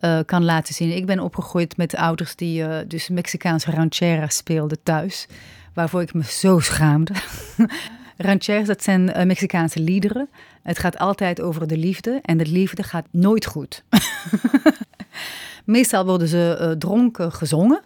uh, 0.00 0.18
kan 0.26 0.44
laten 0.44 0.74
zien. 0.74 0.96
Ik 0.96 1.06
ben 1.06 1.20
opgegroeid 1.20 1.76
met 1.76 1.96
ouders 1.96 2.36
die 2.36 2.62
uh, 2.62 2.76
dus 2.86 3.08
Mexicaanse 3.08 3.70
ranchera 3.70 4.28
speelden 4.28 4.82
thuis. 4.82 5.26
Waarvoor 5.74 6.02
ik 6.02 6.14
me 6.14 6.24
zo 6.24 6.58
schaamde. 6.58 7.12
Rancheras, 8.18 8.66
dat 8.66 8.82
zijn 8.82 9.08
uh, 9.08 9.24
Mexicaanse 9.24 9.80
liederen. 9.80 10.28
Het 10.62 10.78
gaat 10.78 10.98
altijd 10.98 11.40
over 11.40 11.66
de 11.66 11.76
liefde 11.76 12.18
en 12.22 12.38
de 12.38 12.46
liefde 12.46 12.82
gaat 12.82 13.06
nooit 13.10 13.46
goed. 13.46 13.84
Meestal 15.64 16.04
worden 16.04 16.28
ze 16.28 16.58
uh, 16.60 16.70
dronken 16.70 17.32
gezongen. 17.32 17.82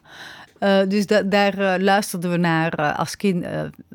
Uh, 0.62 0.81
dus 0.88 1.07
da 1.07 1.22
daar 1.22 1.59
uh, 1.59 1.75
luisterden 1.79 2.31
we 2.31 2.37
naar 2.37 2.81
uh, 2.81 2.98
als 2.98 3.16
kind, 3.16 3.46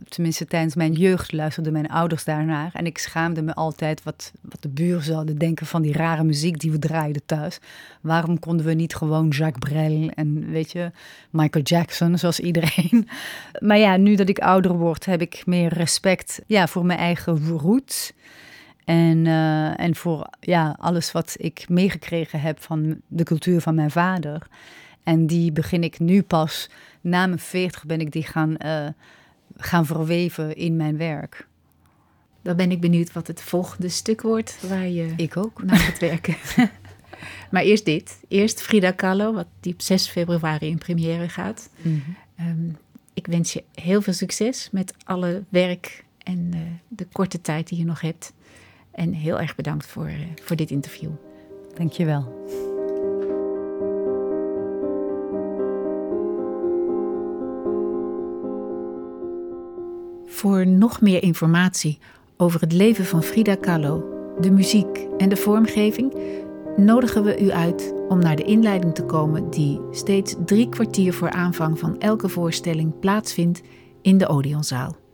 tenminste 0.10 0.46
tijdens 0.46 0.76
mijn 0.76 0.94
jeugd 0.94 1.32
luisterden 1.32 1.74
mijn 1.74 1.90
ouders 1.90 2.24
daarnaar. 2.24 2.70
En 2.74 2.86
ik 2.86 2.98
schaamde 2.98 3.42
me 3.42 3.54
altijd 3.54 4.04
wat, 4.04 4.32
wat 4.42 4.62
de 4.62 4.70
buur 4.70 5.02
zouden 5.02 5.38
denken 5.38 5.66
van 5.66 5.82
die 5.82 5.94
rare 5.94 6.24
muziek 6.24 6.60
die 6.60 6.72
we 6.72 6.80
draaiden 6.80 7.22
thuis. 7.26 7.60
Waarom 8.02 8.40
konden 8.40 8.66
we 8.66 8.74
niet 8.74 8.96
gewoon 8.96 9.28
Jacques 9.28 9.72
Brel 9.72 10.10
en 10.10 10.52
weet 10.52 10.72
je, 10.72 10.92
Michael 11.30 11.64
Jackson 11.64 12.18
zoals 12.18 12.40
iedereen. 12.40 13.08
maar 13.68 13.78
ja, 13.78 13.98
nu 13.98 14.16
dat 14.16 14.30
ik 14.30 14.40
ouder 14.40 14.74
word 14.74 15.06
heb 15.06 15.22
ik 15.22 15.44
meer 15.46 15.74
respect 15.74 16.42
ja, 16.48 16.68
voor 16.68 16.86
mijn 16.86 17.00
eigen 17.00 17.48
roots. 17.48 18.14
En, 18.86 19.26
en 19.78 19.96
voor 19.96 20.30
ja, 20.40 20.76
alles 20.80 21.12
wat 21.12 21.36
ik 21.38 21.66
meegekregen 21.70 22.42
heb 22.42 22.62
van 22.62 23.02
de 23.08 23.24
cultuur 23.24 23.62
van 23.62 23.76
mijn 23.76 23.92
vader. 23.92 24.48
En 25.08 25.28
die 25.28 25.52
begin 25.52 25.84
ik 25.84 26.00
nu 26.00 26.22
pas, 26.22 26.70
na 27.02 27.26
mijn 27.26 27.40
40 27.40 27.86
ben 27.86 28.00
ik 28.00 28.12
die 28.12 28.24
gaan, 28.24 28.56
uh, 28.66 28.88
gaan 29.58 29.86
verweven 29.86 30.56
in 30.56 30.76
mijn 30.76 30.98
werk. 30.98 31.48
Dan 32.42 32.56
ben 32.56 32.72
ik 32.72 32.80
benieuwd 32.80 33.14
wat 33.14 33.28
het 33.28 33.42
volgende 33.42 33.90
stuk 33.90 34.22
wordt 34.22 34.68
waar 34.68 34.88
je 34.88 35.14
ik 35.16 35.38
ook. 35.38 35.64
naar 35.64 35.78
gaat 35.78 36.00
werken. 36.00 36.36
maar 37.52 37.62
eerst 37.62 37.86
dit. 37.86 38.20
Eerst 38.28 38.62
Frida 38.62 38.92
Kahlo, 38.92 39.34
wat 39.34 39.48
die 39.60 39.74
op 39.74 39.82
6 39.82 40.08
februari 40.08 40.68
in 40.68 40.78
première 40.78 41.30
gaat. 41.30 41.70
Mm 41.82 42.02
-hmm. 42.36 42.48
um, 42.48 42.78
ik 43.14 43.28
wens 43.28 43.54
je 43.54 43.64
heel 43.74 44.02
veel 44.02 44.14
succes 44.14 44.70
met 44.72 44.94
alle 45.04 45.44
werk 45.50 46.04
en 46.24 46.52
uh, 46.54 46.60
de 46.88 47.08
korte 47.12 47.42
tijd 47.42 47.68
die 47.68 47.78
je 47.78 47.86
nog 47.86 48.02
hebt. 48.02 48.34
En 48.92 49.14
heel 49.14 49.40
erg 49.40 49.56
bedankt 49.56 49.86
voor, 49.86 50.10
uh, 50.10 50.20
voor 50.44 50.56
dit 50.56 50.72
interview. 50.72 51.12
Dank 51.76 51.92
je 51.92 52.06
wel. 52.06 52.67
Voor 60.38 60.68
nog 60.68 61.02
meer 61.02 61.24
informatie 61.24 62.00
over 62.38 62.62
het 62.62 62.74
leven 62.74 63.06
van 63.06 63.24
Frida 63.24 63.56
Kahlo, 63.56 64.04
de 64.40 64.52
muziek 64.52 65.08
en 65.18 65.30
de 65.30 65.36
vormgeving, 65.36 66.14
nodigen 66.76 67.24
we 67.24 67.42
u 67.42 67.52
uit 67.52 67.94
om 68.08 68.20
naar 68.20 68.36
de 68.36 68.44
inleiding 68.44 68.96
te 68.96 69.04
komen 69.04 69.50
die 69.50 69.82
steeds 69.92 70.36
drie 70.46 70.70
kwartier 70.70 71.14
voor 71.14 71.30
aanvang 71.30 71.80
van 71.80 72.00
elke 72.00 72.30
voorstelling 72.30 73.00
plaatsvindt 73.00 73.62
in 74.02 74.18
de 74.18 74.28
Odeonzaal. 74.28 75.07